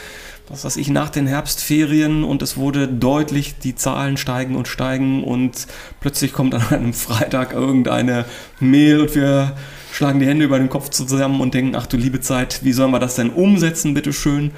[0.48, 5.24] was weiß ich, nach den Herbstferien und es wurde deutlich, die Zahlen steigen und steigen
[5.24, 5.66] und
[5.98, 8.24] plötzlich kommt an einem Freitag irgendeine
[8.60, 9.56] Mail und wir
[9.90, 12.92] schlagen die Hände über den Kopf zusammen und denken, ach du liebe Zeit, wie sollen
[12.92, 14.52] wir das denn umsetzen, bitteschön?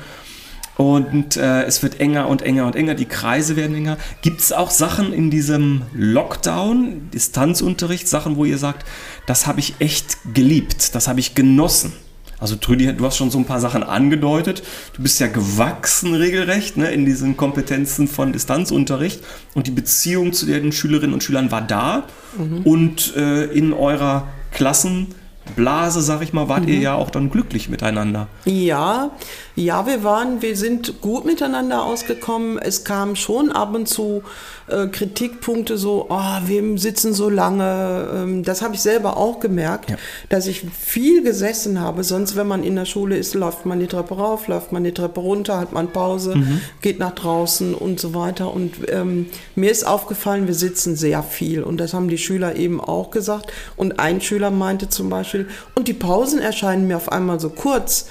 [0.77, 3.97] Und äh, es wird enger und enger und enger, die Kreise werden enger.
[4.23, 8.85] Gibt es auch Sachen in diesem Lockdown, Distanzunterricht, Sachen, wo ihr sagt,
[9.27, 11.93] das habe ich echt geliebt, das habe ich genossen?
[12.41, 14.63] Also Trüdi, du hast schon so ein paar Sachen angedeutet.
[14.95, 19.21] Du bist ja gewachsen regelrecht ne, in diesen Kompetenzen von Distanzunterricht
[19.55, 22.05] und die Beziehung zu den Schülerinnen und Schülern war da.
[22.37, 22.59] Mhm.
[22.65, 26.69] Und äh, in eurer Klassenblase, sag ich mal, wart mhm.
[26.69, 28.27] ihr ja auch dann glücklich miteinander.
[28.45, 29.13] Ja,
[29.57, 32.59] ja, wir waren, wir sind gut miteinander ausgekommen.
[32.59, 34.25] Es kam schon ab und zu
[34.67, 38.09] äh, Kritikpunkte so, oh, wir sitzen so lange.
[38.15, 39.97] Ähm, das habe ich selber auch gemerkt, ja.
[40.29, 42.03] dass ich viel gesessen habe.
[42.03, 44.93] Sonst, wenn man in der Schule ist, läuft man die Treppe rauf, läuft man die
[44.93, 46.61] Treppe runter, hat man Pause, mhm.
[46.83, 48.53] geht nach draußen und so weiter.
[48.53, 51.63] Und ähm, mir ist aufgefallen, wir sitzen sehr viel.
[51.63, 53.53] Und das haben die Schüler eben auch gesagt.
[53.77, 58.07] Und ein Schüler meinte zum Beispiel, und die Pausen erscheinen mir auf einmal so kurz.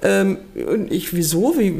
[0.00, 1.54] Ähm, und ich, wieso?
[1.58, 1.74] Wie?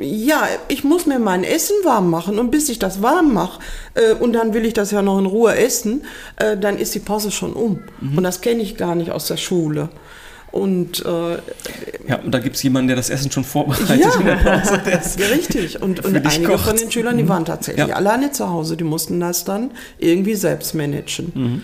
[0.00, 3.60] Ja, ich muss mir mein Essen warm machen und bis ich das warm mache
[3.94, 6.02] äh, und dann will ich das ja noch in Ruhe essen,
[6.36, 7.80] äh, dann ist die Pause schon um.
[8.00, 8.18] Mhm.
[8.18, 9.90] Und das kenne ich gar nicht aus der Schule.
[10.50, 11.34] Und äh,
[12.08, 14.80] ja, und da gibt es jemanden, der das Essen schon vorbereitet ja, in der Pause.
[15.18, 15.82] ja, richtig.
[15.82, 16.64] Und, und einige kocht.
[16.64, 17.94] von den Schülern, die waren tatsächlich ja.
[17.94, 21.32] alleine zu Hause, die mussten das dann irgendwie selbst managen.
[21.34, 21.62] Mhm.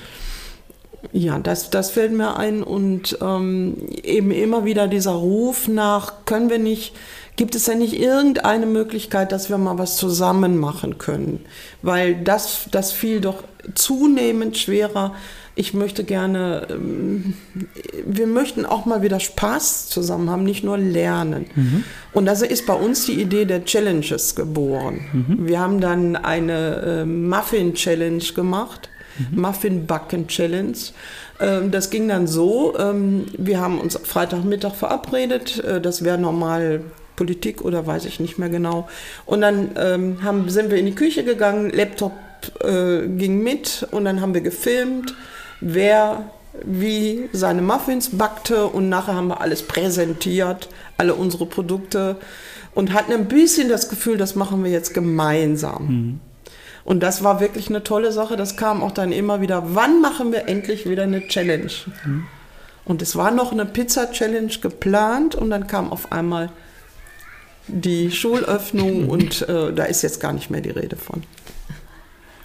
[1.17, 6.51] Ja, das, das fällt mir ein und ähm, eben immer wieder dieser Ruf nach, können
[6.51, 6.93] wir nicht,
[7.37, 11.45] gibt es denn nicht irgendeine Möglichkeit, dass wir mal was zusammen machen können?
[11.83, 13.45] Weil das, das fiel doch
[13.77, 15.15] zunehmend schwerer.
[15.55, 17.35] Ich möchte gerne, ähm,
[18.05, 21.47] wir möchten auch mal wieder Spaß zusammen haben, nicht nur lernen.
[21.55, 21.85] Mhm.
[22.13, 25.07] Und also ist bei uns die Idee der Challenges geboren.
[25.13, 25.47] Mhm.
[25.47, 29.41] Wir haben dann eine äh, Muffin-Challenge gemacht mhm.
[29.41, 30.77] Muffin Backen Challenge.
[31.41, 36.83] Ähm, das ging dann so, ähm, wir haben uns Freitagmittag verabredet, äh, das wäre normal
[37.17, 38.89] Politik oder weiß ich nicht mehr genau.
[39.27, 42.13] Und dann ähm, haben, sind wir in die Küche gegangen, Laptop
[42.61, 45.15] äh, ging mit und dann haben wir gefilmt,
[45.61, 46.25] wer
[46.65, 52.17] wie seine Muffins backte und nachher haben wir alles präsentiert, alle unsere Produkte
[52.75, 55.87] und hatten ein bisschen das Gefühl, das machen wir jetzt gemeinsam.
[55.87, 56.21] Mhm.
[56.85, 58.37] Und das war wirklich eine tolle Sache.
[58.37, 61.71] Das kam auch dann immer wieder, wann machen wir endlich wieder eine Challenge?
[62.05, 62.27] Mhm.
[62.85, 66.51] Und es war noch eine Pizza-Challenge geplant und dann kam auf einmal
[67.67, 71.23] die Schulöffnung und äh, da ist jetzt gar nicht mehr die Rede von.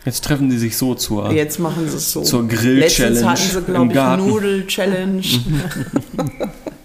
[0.05, 2.21] Jetzt treffen sie sich so zur Jetzt machen sie es so.
[2.21, 2.79] Zur Grill-Challenge.
[2.79, 5.21] Letztens hatten sie, glaube ich, Nudel-Challenge.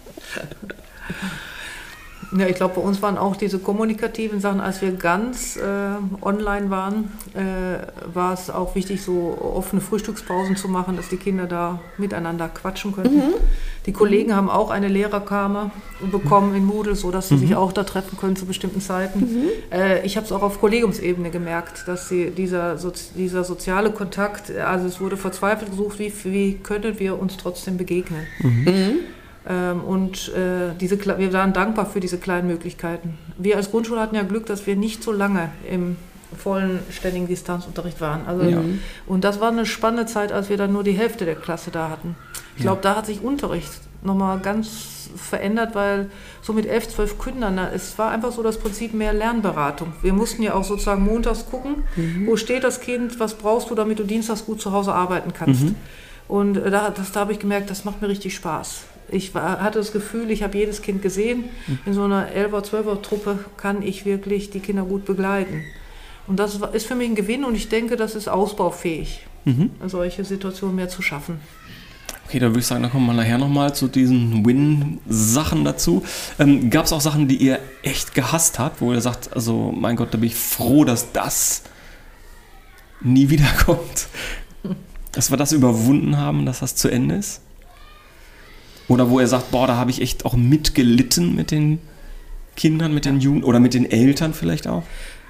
[2.36, 5.60] Ja, ich glaube, bei uns waren auch diese kommunikativen Sachen, als wir ganz äh,
[6.20, 11.46] online waren, äh, war es auch wichtig, so offene Frühstückspausen zu machen, dass die Kinder
[11.46, 13.16] da miteinander quatschen könnten.
[13.16, 13.34] Mhm.
[13.86, 14.36] Die Kollegen mhm.
[14.36, 15.70] haben auch eine Lehrerkammer
[16.10, 17.40] bekommen in Moodle, sodass sie mhm.
[17.40, 19.20] sich auch da treffen können zu bestimmten Zeiten.
[19.20, 19.48] Mhm.
[19.70, 24.50] Äh, ich habe es auch auf Kollegiumsebene gemerkt, dass sie, dieser, so, dieser soziale Kontakt,
[24.56, 28.26] also es wurde verzweifelt gesucht, wie, wie können wir uns trotzdem begegnen.
[29.46, 33.18] Ähm, und äh, diese, wir waren dankbar für diese kleinen Möglichkeiten.
[33.36, 35.96] Wir als Grundschule hatten ja Glück, dass wir nicht so lange im
[36.36, 38.26] vollen ständigen Distanzunterricht waren.
[38.26, 38.60] Also, ja.
[39.06, 41.90] Und das war eine spannende Zeit, als wir dann nur die Hälfte der Klasse da
[41.90, 42.16] hatten.
[42.56, 42.90] Ich glaube, ja.
[42.90, 43.70] da hat sich Unterricht
[44.02, 46.10] nochmal ganz verändert, weil
[46.42, 49.92] so mit elf, zwölf Kindern, es war einfach so das Prinzip mehr Lernberatung.
[50.02, 52.26] Wir mussten ja auch sozusagen montags gucken, mhm.
[52.26, 55.62] wo steht das Kind, was brauchst du, damit du dienstags gut zu Hause arbeiten kannst.
[55.62, 55.74] Mhm.
[56.26, 59.78] Und äh, da, da habe ich gemerkt, das macht mir richtig Spaß ich war, hatte
[59.78, 61.44] das Gefühl, ich habe jedes Kind gesehen.
[61.86, 65.62] In so einer 11er, 12er Truppe kann ich wirklich die Kinder gut begleiten.
[66.26, 69.70] Und das ist für mich ein Gewinn und ich denke, das ist ausbaufähig, mhm.
[69.86, 71.38] solche Situationen mehr zu schaffen.
[72.26, 76.02] Okay, da würde ich sagen, dann kommen wir nachher nochmal zu diesen Win-Sachen dazu.
[76.38, 79.96] Ähm, Gab es auch Sachen, die ihr echt gehasst habt, wo ihr sagt, also mein
[79.96, 81.62] Gott, da bin ich froh, dass das
[83.02, 84.08] nie wiederkommt?
[85.12, 87.42] Dass wir das überwunden haben, dass das zu Ende ist?
[88.88, 91.78] Oder wo er sagt, boah, da habe ich echt auch mitgelitten mit den
[92.56, 94.82] Kindern, mit den Jugend oder mit den Eltern vielleicht auch?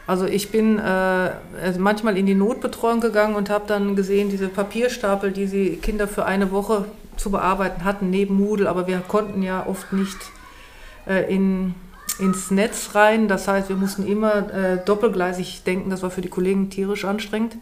[0.06, 4.48] Also ich bin äh, also manchmal in die Notbetreuung gegangen und habe dann gesehen, diese
[4.48, 6.84] Papierstapel, die die Kinder für eine Woche
[7.16, 10.18] zu bearbeiten hatten, neben Moodle, aber wir konnten ja oft nicht
[11.06, 11.74] äh, in
[12.18, 13.28] ins Netz rein.
[13.28, 15.90] Das heißt, wir mussten immer äh, doppelgleisig denken.
[15.90, 17.56] Das war für die Kollegen tierisch anstrengend.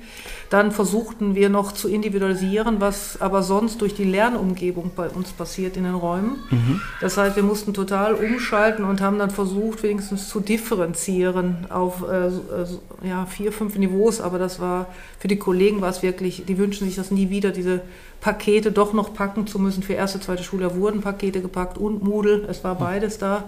[0.51, 5.77] Dann versuchten wir noch zu individualisieren, was aber sonst durch die Lernumgebung bei uns passiert
[5.77, 6.39] in den Räumen.
[6.51, 6.81] Mhm.
[7.01, 12.27] Das heißt, wir mussten total umschalten und haben dann versucht, wenigstens zu differenzieren auf äh,
[12.27, 14.21] äh, ja, vier, fünf Niveaus.
[14.21, 14.87] Aber das war
[15.19, 17.81] für die Kollegen war es wirklich, die wünschen sich das nie wieder, diese
[18.21, 19.83] Pakete doch noch packen zu müssen.
[19.83, 22.47] Für erste, zweite Schule wurden Pakete gepackt und Moodle.
[22.49, 23.45] Es war beides da.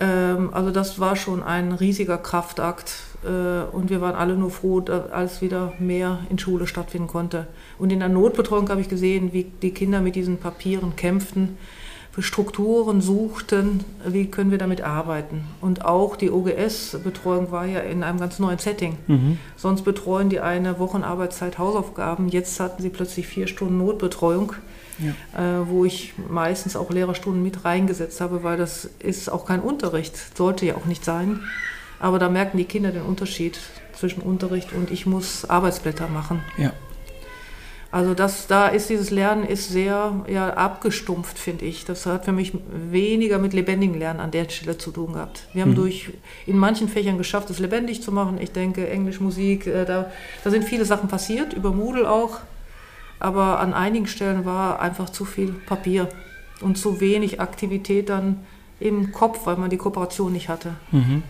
[0.00, 4.82] Ähm, also das war schon ein riesiger Kraftakt äh, und wir waren alle nur froh,
[5.12, 7.46] als wieder mehr in Schule stattfinden konnte.
[7.78, 11.58] Und in der Notbetreuung habe ich gesehen, wie die Kinder mit diesen Papieren kämpften,
[12.12, 15.44] für Strukturen suchten, wie können wir damit arbeiten.
[15.60, 18.96] Und auch die OGS-Betreuung war ja in einem ganz neuen Setting.
[19.06, 19.38] Mhm.
[19.56, 22.28] Sonst betreuen die eine Wochenarbeitszeit Hausaufgaben.
[22.28, 24.54] Jetzt hatten sie plötzlich vier Stunden Notbetreuung
[25.00, 25.60] ja.
[25.60, 30.36] äh, wo ich meistens auch Lehrerstunden mit reingesetzt habe, weil das ist auch kein Unterricht,
[30.36, 31.40] sollte ja auch nicht sein.
[31.98, 33.58] Aber da merken die Kinder den Unterschied
[33.94, 36.40] zwischen Unterricht und ich muss Arbeitsblätter machen.
[36.56, 36.72] Ja.
[37.92, 41.84] Also das, da ist dieses Lernen ist sehr ja, abgestumpft, finde ich.
[41.84, 45.48] Das hat für mich weniger mit lebendigem Lernen an der Stelle zu tun gehabt.
[45.52, 45.76] Wir haben mhm.
[45.76, 46.10] durch
[46.46, 48.38] in manchen Fächern geschafft, es lebendig zu machen.
[48.40, 50.12] Ich denke, Englisch, Musik, äh, da,
[50.44, 52.38] da sind viele Sachen passiert, über Moodle auch.
[53.20, 56.08] Aber an einigen Stellen war einfach zu viel Papier
[56.60, 58.40] und zu wenig Aktivität dann
[58.80, 60.74] im Kopf, weil man die Kooperation nicht hatte.
[60.90, 61.22] Mhm.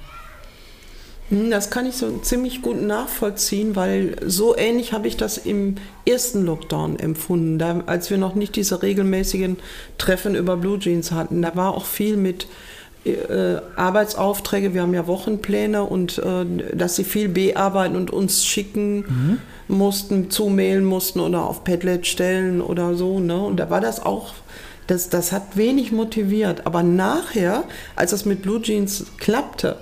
[1.31, 5.77] Hm, das kann ich so ziemlich gut nachvollziehen, weil so ähnlich habe ich das im
[6.07, 9.57] ersten Lockdown empfunden, da, als wir noch nicht diese regelmäßigen
[9.97, 11.43] Treffen über Blue Jeans hatten.
[11.43, 12.47] Da war auch viel mit
[13.05, 18.97] äh, Arbeitsaufträge, wir haben ja Wochenpläne und äh, dass sie viel bearbeiten und uns schicken
[18.97, 19.39] mhm.
[19.71, 23.21] Mussten, zumailen mussten oder auf Padlet stellen oder so.
[23.21, 23.41] Ne?
[23.41, 24.35] Und da war das auch,
[24.87, 26.67] das, das hat wenig motiviert.
[26.67, 27.65] Aber nachher,
[27.97, 29.77] als das mit Blue Jeans klappte,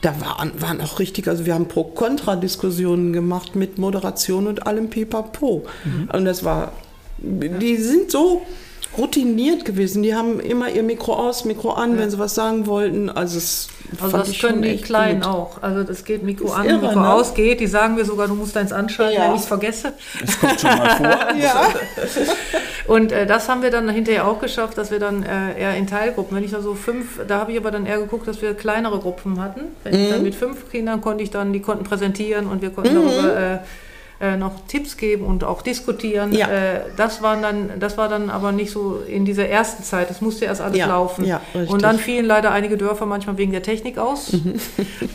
[0.00, 5.64] da waren, waren auch richtig, also wir haben Pro-Kontra-Diskussionen gemacht mit Moderation und allem Pipapo.
[5.84, 6.08] Mhm.
[6.12, 6.72] Und das war,
[7.18, 8.42] die sind so
[8.96, 10.02] routiniert gewesen.
[10.02, 11.98] Die haben immer ihr Mikro aus, Mikro an, ja.
[11.98, 13.08] wenn sie was sagen wollten.
[13.08, 13.68] Also, es
[14.00, 15.30] also das können die Kleinen gut.
[15.30, 15.62] auch.
[15.62, 17.12] Also das geht Mikro ist an, irre, Mikro ne?
[17.12, 17.60] aus, geht.
[17.60, 19.28] Die sagen mir sogar, du musst deins anschalten, ja.
[19.28, 19.92] wenn ich es vergesse.
[20.20, 21.34] Das kommt schon mal vor.
[21.42, 21.68] ja.
[22.86, 25.86] Und äh, das haben wir dann hinterher auch geschafft, dass wir dann äh, eher in
[25.86, 28.54] Teilgruppen, wenn ich da so fünf, da habe ich aber dann eher geguckt, dass wir
[28.54, 29.62] kleinere Gruppen hatten.
[29.84, 30.00] Wenn mhm.
[30.00, 30.24] ich dann mhm.
[30.24, 33.08] mit fünf Kindern konnte ich dann, die konnten präsentieren und wir konnten mhm.
[33.08, 33.58] darüber äh,
[34.22, 36.32] äh, noch Tipps geben und auch diskutieren.
[36.32, 36.46] Ja.
[36.46, 40.12] Äh, das, waren dann, das war dann aber nicht so in dieser ersten Zeit.
[40.12, 40.86] Es musste erst alles ja.
[40.86, 41.24] laufen.
[41.24, 44.32] Ja, und dann fielen leider einige Dörfer manchmal wegen der Technik aus.
[44.32, 44.54] Mhm.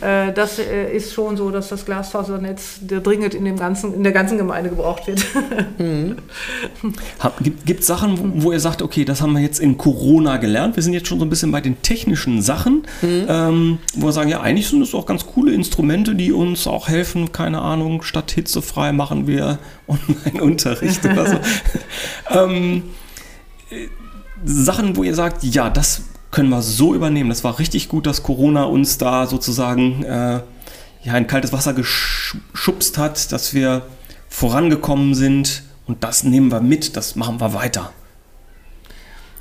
[0.01, 4.11] Äh, das äh, ist schon so, dass das Glasfasernetz dringend in, dem ganzen, in der
[4.11, 5.25] ganzen Gemeinde gebraucht wird.
[5.77, 6.17] Mhm.
[7.65, 10.75] Gibt es Sachen, wo, wo, ihr sagt, okay, das haben wir jetzt in Corona gelernt.
[10.75, 13.25] Wir sind jetzt schon so ein bisschen bei den technischen Sachen, mhm.
[13.27, 16.87] ähm, wo wir sagen, ja, eigentlich sind das auch ganz coole Instrumente, die uns auch
[16.87, 21.39] helfen, keine Ahnung, statt hitzefrei machen wir Online-Unterricht oder so.
[22.37, 22.83] ähm,
[24.43, 27.29] Sachen, wo ihr sagt, ja, das können wir so übernehmen.
[27.29, 30.41] Das war richtig gut, dass Corona uns da sozusagen äh,
[31.03, 33.83] ja, in kaltes Wasser geschubst hat, dass wir
[34.27, 37.93] vorangekommen sind und das nehmen wir mit, das machen wir weiter.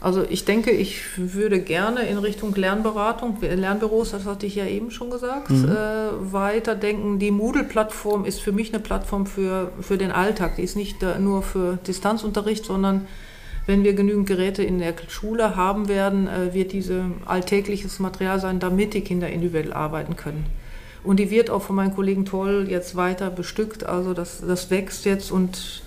[0.06, 4.92] Also ich denke, ich würde gerne in Richtung Lernberatung, Lernbüros, das hatte ich ja eben
[4.92, 5.64] schon gesagt, mhm.
[5.64, 7.18] äh, weiterdenken.
[7.18, 10.54] Die Moodle-Plattform ist für mich eine Plattform für, für den Alltag.
[10.58, 13.08] Die ist nicht nur für Distanzunterricht, sondern
[13.66, 18.60] wenn wir genügend Geräte in der Schule haben werden, äh, wird diese alltägliches Material sein,
[18.60, 20.46] damit die Kinder individuell arbeiten können.
[21.02, 23.84] Und die wird auch von meinen Kollegen toll jetzt weiter bestückt.
[23.84, 25.82] Also das, das wächst jetzt und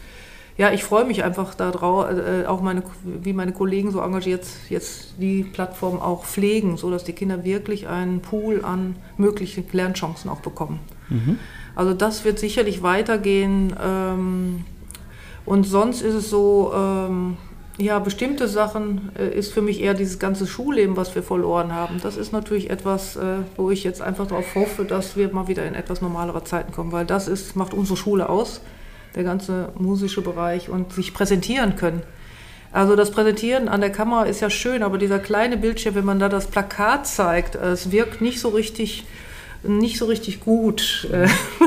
[0.59, 5.13] ja, ich freue mich einfach darauf, äh, auch meine, wie meine Kollegen so engagiert jetzt
[5.17, 10.81] die Plattform auch pflegen, sodass die Kinder wirklich einen Pool an möglichen Lernchancen auch bekommen.
[11.07, 11.39] Mhm.
[11.75, 13.73] Also das wird sicherlich weitergehen.
[13.81, 14.65] Ähm,
[15.45, 17.37] und sonst ist es so, ähm,
[17.77, 22.01] ja, bestimmte Sachen äh, ist für mich eher dieses ganze Schulleben, was wir verloren haben.
[22.03, 25.65] Das ist natürlich etwas, äh, wo ich jetzt einfach darauf hoffe, dass wir mal wieder
[25.65, 28.59] in etwas normalere Zeiten kommen, weil das ist, macht unsere Schule aus
[29.15, 32.01] der ganze musische Bereich und sich präsentieren können.
[32.71, 36.19] Also das Präsentieren an der Kamera ist ja schön, aber dieser kleine Bildschirm, wenn man
[36.19, 39.05] da das Plakat zeigt, es wirkt nicht so richtig
[39.63, 41.07] nicht so richtig gut.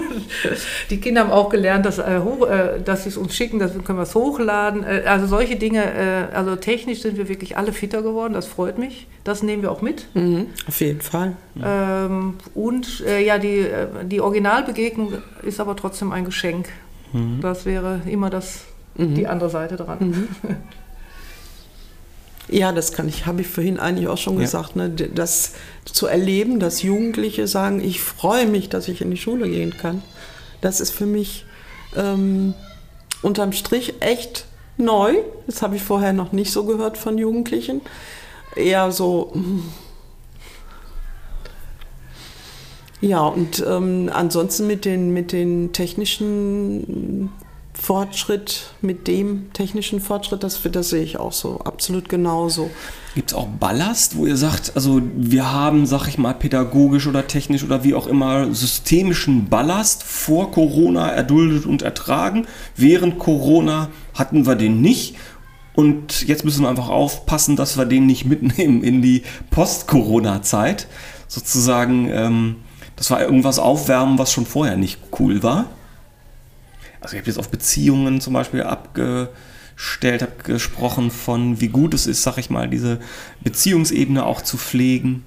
[0.90, 3.98] Die Kinder haben auch gelernt, dass, äh, äh, dass sie es uns schicken, dann können
[3.98, 4.82] wir es hochladen.
[4.82, 9.06] Äh, also solche Dinge, also technisch sind wir wirklich alle fitter geworden, das freut mich.
[9.24, 10.06] Das nehmen wir auch mit.
[10.14, 11.36] Mhm, auf jeden Fall.
[11.62, 13.66] Ähm, und ja, die,
[14.04, 16.68] die Originalbegegnung ist aber trotzdem ein Geschenk.
[17.12, 17.40] Mhm.
[17.40, 18.64] Das wäre immer das,
[18.96, 19.14] mhm.
[19.14, 19.98] die andere Seite dran.
[20.00, 20.28] Mhm.
[22.48, 24.40] Ja, das kann ich, habe ich vorhin eigentlich auch schon ja.
[24.40, 25.52] gesagt, ne, das
[25.84, 30.02] zu erleben, dass Jugendliche sagen, ich freue mich, dass ich in die Schule gehen kann.
[30.60, 31.46] Das ist für mich
[31.96, 32.54] ähm,
[33.22, 34.44] unterm Strich echt
[34.76, 35.14] neu.
[35.46, 37.80] Das habe ich vorher noch nicht so gehört von Jugendlichen.
[38.56, 39.64] Eher so, hm,
[43.02, 47.30] ja, und ähm, ansonsten mit den, mit den technischen
[47.74, 52.70] Fortschritt, mit dem technischen Fortschritt, das, das sehe ich auch so, absolut genauso.
[53.16, 57.26] Gibt es auch Ballast, wo ihr sagt, also wir haben, sag ich mal, pädagogisch oder
[57.26, 62.46] technisch oder wie auch immer, systemischen Ballast vor Corona erduldet und ertragen.
[62.76, 65.16] Während Corona hatten wir den nicht.
[65.74, 70.86] Und jetzt müssen wir einfach aufpassen, dass wir den nicht mitnehmen in die Post-Corona-Zeit.
[71.26, 72.56] Sozusagen, ähm,
[72.96, 75.66] dass wir irgendwas aufwärmen, was schon vorher nicht cool war.
[77.00, 82.06] Also ich habe jetzt auf Beziehungen zum Beispiel abgestellt, habe gesprochen von, wie gut es
[82.06, 83.00] ist, sag ich mal, diese
[83.40, 85.24] Beziehungsebene auch zu pflegen.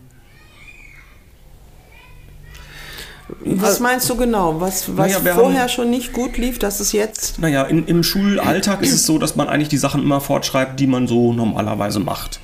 [3.44, 4.62] Was meinst du genau?
[4.62, 7.40] Was, was Naja, vorher haben- schon nicht gut lief, dass es jetzt.
[7.40, 10.86] Naja, in, im Schulalltag ist es so, dass man eigentlich die Sachen immer fortschreibt, die
[10.86, 12.40] man so normalerweise macht.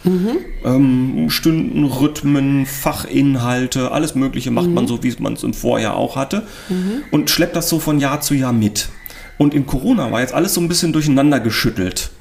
[0.65, 6.43] Ähm, Stundenrhythmen, Fachinhalte, alles Mögliche macht man so, wie man es im Vorjahr auch hatte.
[7.11, 8.89] Und schleppt das so von Jahr zu Jahr mit.
[9.37, 12.11] Und in Corona war jetzt alles so ein bisschen durcheinander geschüttelt.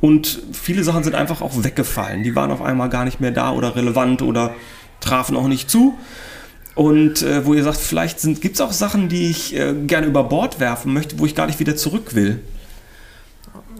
[0.00, 2.22] Und viele Sachen sind einfach auch weggefallen.
[2.22, 4.52] Die waren auf einmal gar nicht mehr da oder relevant oder
[5.00, 5.94] trafen auch nicht zu.
[6.78, 10.22] Und äh, wo ihr sagt, vielleicht gibt es auch Sachen, die ich äh, gerne über
[10.22, 12.38] Bord werfen möchte, wo ich gar nicht wieder zurück will.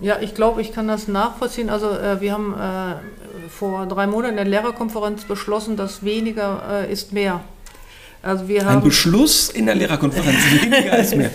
[0.00, 1.70] Ja, ich glaube, ich kann das nachvollziehen.
[1.70, 2.96] Also äh, wir haben äh,
[3.50, 7.40] vor drei Monaten in der Lehrerkonferenz beschlossen, dass weniger äh, ist mehr.
[8.20, 11.30] Also wir Ein haben Beschluss in der Lehrerkonferenz, weniger als mehr.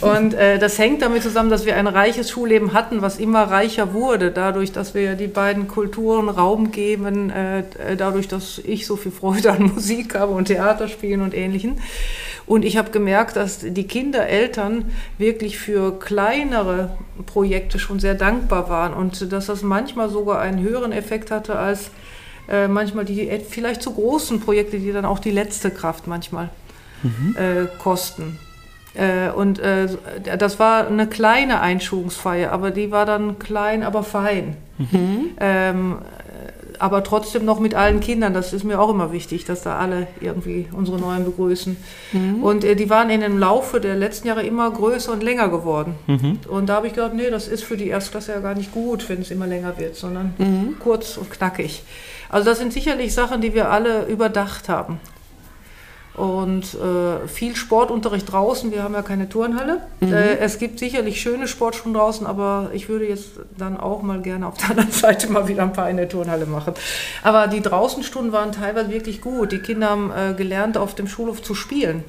[0.00, 3.92] und äh, das hängt damit zusammen, dass wir ein reiches Schulleben hatten, was immer reicher
[3.92, 8.96] wurde, dadurch, dass wir die beiden Kulturen Raum geben, äh, äh, dadurch, dass ich so
[8.96, 11.76] viel Freude an Musik habe und Theaterspielen und Ähnlichem.
[12.44, 18.68] Und ich habe gemerkt, dass die Kinder, Eltern wirklich für kleinere Projekte schon sehr dankbar
[18.68, 21.90] waren und dass das manchmal sogar einen höheren Effekt hatte als
[22.48, 26.50] äh, manchmal die äh, vielleicht zu großen Projekte, die dann auch die letzte Kraft manchmal
[27.36, 28.38] äh, kosten.
[28.94, 29.88] Äh, und äh,
[30.38, 34.56] das war eine kleine Einschulungsfeier, aber die war dann klein, aber fein.
[35.38, 36.27] Ähm, äh,
[36.78, 40.06] aber trotzdem noch mit allen Kindern, das ist mir auch immer wichtig, dass da alle
[40.20, 41.76] irgendwie unsere Neuen begrüßen.
[42.42, 45.94] Und äh, die waren in dem Laufe der letzten Jahre immer größer und länger geworden.
[46.48, 49.08] Und da habe ich gedacht, nee, das ist für die Erstklasse ja gar nicht gut,
[49.08, 50.34] wenn es immer länger wird, sondern
[50.80, 51.82] kurz und knackig.
[52.28, 55.00] Also das sind sicherlich Sachen, die wir alle überdacht haben.
[56.18, 58.72] Und äh, viel Sportunterricht draußen.
[58.72, 59.82] Wir haben ja keine Turnhalle.
[60.00, 64.48] Äh, es gibt sicherlich schöne Sportschulen draußen, aber ich würde jetzt dann auch mal gerne
[64.48, 66.74] auf der anderen Seite mal wieder ein paar in der Turnhalle machen.
[67.22, 69.52] Aber die Draußenstunden waren teilweise wirklich gut.
[69.52, 72.02] Die Kinder haben äh, gelernt, auf dem Schulhof zu spielen.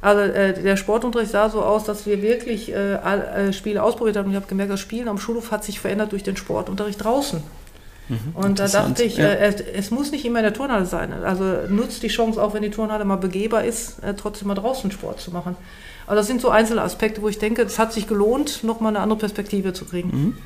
[0.00, 4.26] Also äh, der Sportunterricht sah so aus, dass wir wirklich äh, äh, Spiele ausprobiert haben.
[4.26, 7.42] Und ich habe gemerkt, das Spielen am Schulhof hat sich verändert durch den Sportunterricht draußen.
[8.34, 9.26] Und da dachte ich, ja.
[9.26, 11.12] äh, es, es muss nicht immer in der Turnhalle sein.
[11.12, 14.90] Also nutzt die Chance, auch wenn die Turnhalle mal begehbar ist, äh, trotzdem mal draußen
[14.90, 15.56] Sport zu machen.
[16.06, 19.00] Aber das sind so einzelne Aspekte, wo ich denke, es hat sich gelohnt, nochmal eine
[19.00, 20.08] andere Perspektive zu kriegen.
[20.08, 20.38] Mhm.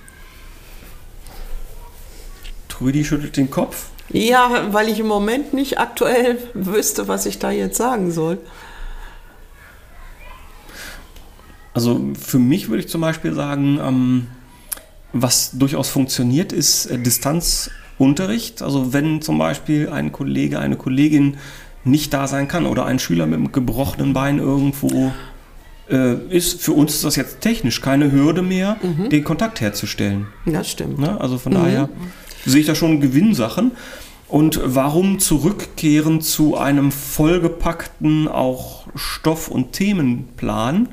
[2.69, 3.89] Trüdi schüttelt den Kopf.
[4.09, 8.39] Ja, weil ich im Moment nicht aktuell wüsste, was ich da jetzt sagen soll.
[11.75, 14.27] Also für mich würde ich zum Beispiel sagen, ähm,
[15.13, 18.63] was durchaus funktioniert, ist äh, Distanzunterricht.
[18.63, 21.37] Also wenn zum Beispiel ein Kollege, eine Kollegin
[21.85, 25.13] nicht da sein kann oder ein Schüler mit einem gebrochenen Bein irgendwo
[25.89, 28.77] äh, ist, für uns ist das jetzt technisch keine Hürde mehr,
[29.11, 30.27] den Kontakt herzustellen.
[30.45, 30.99] Das stimmt.
[30.99, 31.21] Ne?
[31.21, 31.89] Also von daher
[32.45, 33.73] sehe ich da schon Gewinnsachen.
[34.29, 40.89] Und warum zurückkehren zu einem vollgepackten auch Stoff- und Themenplan,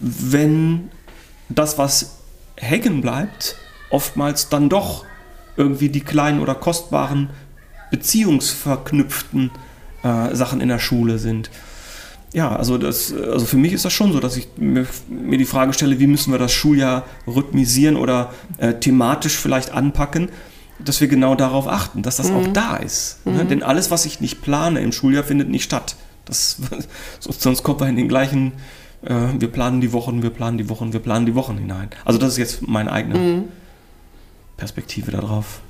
[0.00, 0.88] wenn
[1.48, 2.19] das, was
[2.60, 3.56] hängen bleibt,
[3.90, 5.04] oftmals dann doch
[5.56, 7.30] irgendwie die kleinen oder kostbaren
[7.90, 9.50] beziehungsverknüpften
[10.02, 11.50] äh, Sachen in der Schule sind.
[12.32, 15.44] Ja, also, das, also für mich ist das schon so, dass ich mir, mir die
[15.44, 20.28] Frage stelle, wie müssen wir das Schuljahr rhythmisieren oder äh, thematisch vielleicht anpacken,
[20.78, 23.26] dass wir genau darauf achten, dass das auch da ist.
[23.26, 23.44] Ne?
[23.44, 25.96] Denn alles, was ich nicht plane im Schuljahr, findet nicht statt.
[26.24, 26.58] Das,
[27.18, 28.52] sonst kommt man in den gleichen,
[29.02, 31.90] äh, wir planen die Wochen, wir planen die Wochen, wir planen die Wochen hinein.
[32.04, 33.44] Also das ist jetzt meine eigene
[34.56, 35.60] Perspektive darauf.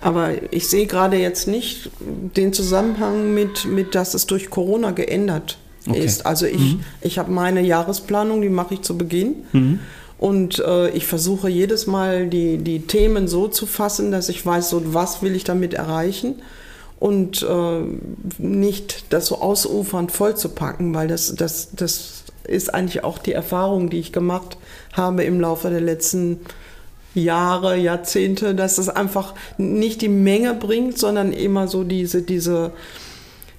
[0.00, 5.58] Aber ich sehe gerade jetzt nicht den Zusammenhang mit, mit dass es durch Corona geändert
[5.86, 6.04] Okay.
[6.04, 6.26] ist.
[6.26, 9.80] Also ich, ich habe meine Jahresplanung, die mache ich zu Beginn.
[10.18, 14.68] Und äh, ich versuche jedes Mal die, die Themen so zu fassen, dass ich weiß,
[14.70, 16.34] so, was will ich damit erreichen.
[16.98, 17.80] Und äh,
[18.38, 23.98] nicht das so ausufernd vollzupacken, weil das, das, das ist eigentlich auch die Erfahrung, die
[23.98, 24.56] ich gemacht
[24.92, 26.40] habe im Laufe der letzten
[27.14, 32.72] Jahre, Jahrzehnte, dass das einfach nicht die Menge bringt, sondern immer so diese, diese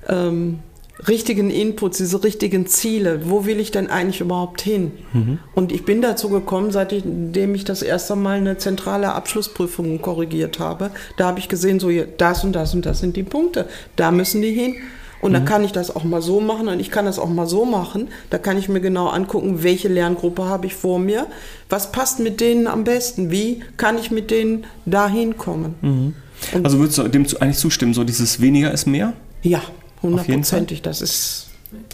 [0.08, 0.60] ähm,
[1.08, 3.30] richtigen Inputs, diese richtigen Ziele.
[3.30, 4.92] Wo will ich denn eigentlich überhaupt hin?
[5.14, 5.40] Mhm.
[5.56, 10.92] Und ich bin dazu gekommen, seitdem ich das erste Mal eine zentrale Abschlussprüfung korrigiert habe.
[11.18, 13.68] Da habe ich gesehen, so das und das und das sind die Punkte.
[13.96, 14.76] Da müssen die hin.
[15.22, 15.34] Und mhm.
[15.34, 17.66] dann kann ich das auch mal so machen und ich kann das auch mal so
[17.66, 18.08] machen.
[18.30, 21.28] Da kann ich mir genau angucken, welche Lerngruppe habe ich vor mir.
[21.70, 23.32] Was passt mit denen am besten?
[23.32, 25.76] Wie kann ich mit denen dahin kommen?
[25.82, 26.14] Mhm.
[26.64, 29.14] Also würdest du dem eigentlich zustimmen, so dieses weniger ist mehr?
[29.42, 29.62] Ja,
[30.02, 30.82] hundertprozentig.
[30.82, 31.48] Das ist.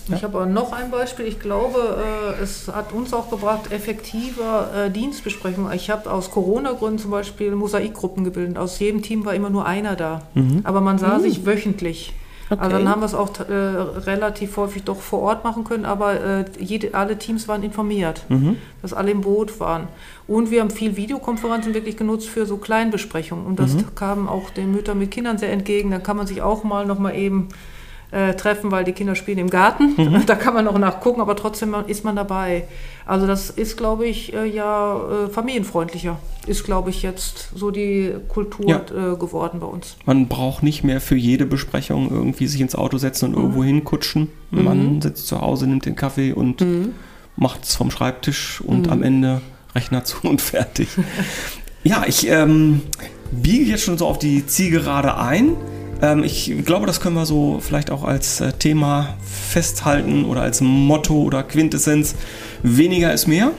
[0.07, 1.25] Ich habe aber noch ein Beispiel.
[1.25, 1.97] Ich glaube,
[2.39, 5.73] äh, es hat uns auch gebracht, effektiver äh, Dienstbesprechungen.
[5.73, 8.57] Ich habe aus Corona-Gründen zum Beispiel Mosaikgruppen gebildet.
[8.57, 10.21] Aus jedem Team war immer nur einer da.
[10.35, 10.61] Mhm.
[10.63, 11.23] Aber man sah mhm.
[11.23, 12.13] sich wöchentlich.
[12.49, 12.61] Okay.
[12.61, 16.21] Also dann haben wir es auch äh, relativ häufig doch vor Ort machen können, aber
[16.21, 18.57] äh, jede, alle Teams waren informiert, mhm.
[18.81, 19.87] dass alle im Boot waren.
[20.27, 23.45] Und wir haben viel Videokonferenzen wirklich genutzt für so Kleinbesprechungen.
[23.45, 23.95] Und das mhm.
[23.95, 25.91] kam auch den Müttern mit Kindern sehr entgegen.
[25.91, 27.49] Da kann man sich auch mal noch mal eben
[28.11, 29.93] äh, treffen, weil die Kinder spielen im Garten.
[29.97, 30.25] Mhm.
[30.25, 32.63] Da kann man noch nachgucken, aber trotzdem ist man dabei.
[33.05, 36.17] Also das ist, glaube ich, äh, ja äh, familienfreundlicher.
[36.47, 38.77] Ist, glaube ich, jetzt so die Kultur ja.
[38.77, 39.97] Äh, geworden bei uns.
[40.05, 43.37] Man braucht nicht mehr für jede Besprechung irgendwie sich ins Auto setzen und mhm.
[43.37, 44.29] irgendwo hinkutschen.
[44.51, 45.01] Man mhm.
[45.01, 46.93] sitzt zu Hause, nimmt den Kaffee und mhm.
[47.35, 48.93] macht es vom Schreibtisch und mhm.
[48.93, 49.41] am Ende
[49.75, 50.87] Rechner zu und fertig.
[51.83, 52.81] ja, ich ähm,
[53.31, 55.55] biege jetzt schon so auf die Zielgerade ein.
[56.01, 60.61] Ähm, ich glaube, das können wir so vielleicht auch als äh, Thema festhalten oder als
[60.61, 62.15] Motto oder Quintessenz.
[62.63, 63.51] Weniger ist mehr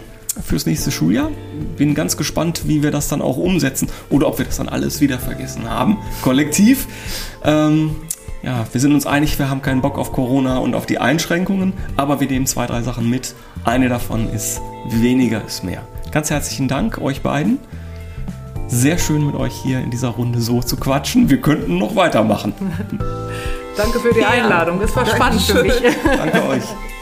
[0.44, 1.30] fürs nächste Schuljahr.
[1.76, 5.00] Bin ganz gespannt, wie wir das dann auch umsetzen oder ob wir das dann alles
[5.00, 6.86] wieder vergessen haben, kollektiv.
[7.44, 7.96] Ähm,
[8.42, 11.72] ja, wir sind uns einig, wir haben keinen Bock auf Corona und auf die Einschränkungen,
[11.96, 13.34] aber wir nehmen zwei, drei Sachen mit.
[13.64, 15.82] Eine davon ist, weniger ist mehr.
[16.12, 17.58] Ganz herzlichen Dank euch beiden
[18.68, 21.30] sehr schön mit euch hier in dieser Runde so zu quatschen.
[21.30, 22.54] Wir könnten noch weitermachen.
[23.76, 24.80] Danke für die Einladung.
[24.80, 25.74] Das war spannend für mich.
[26.04, 26.64] Danke euch.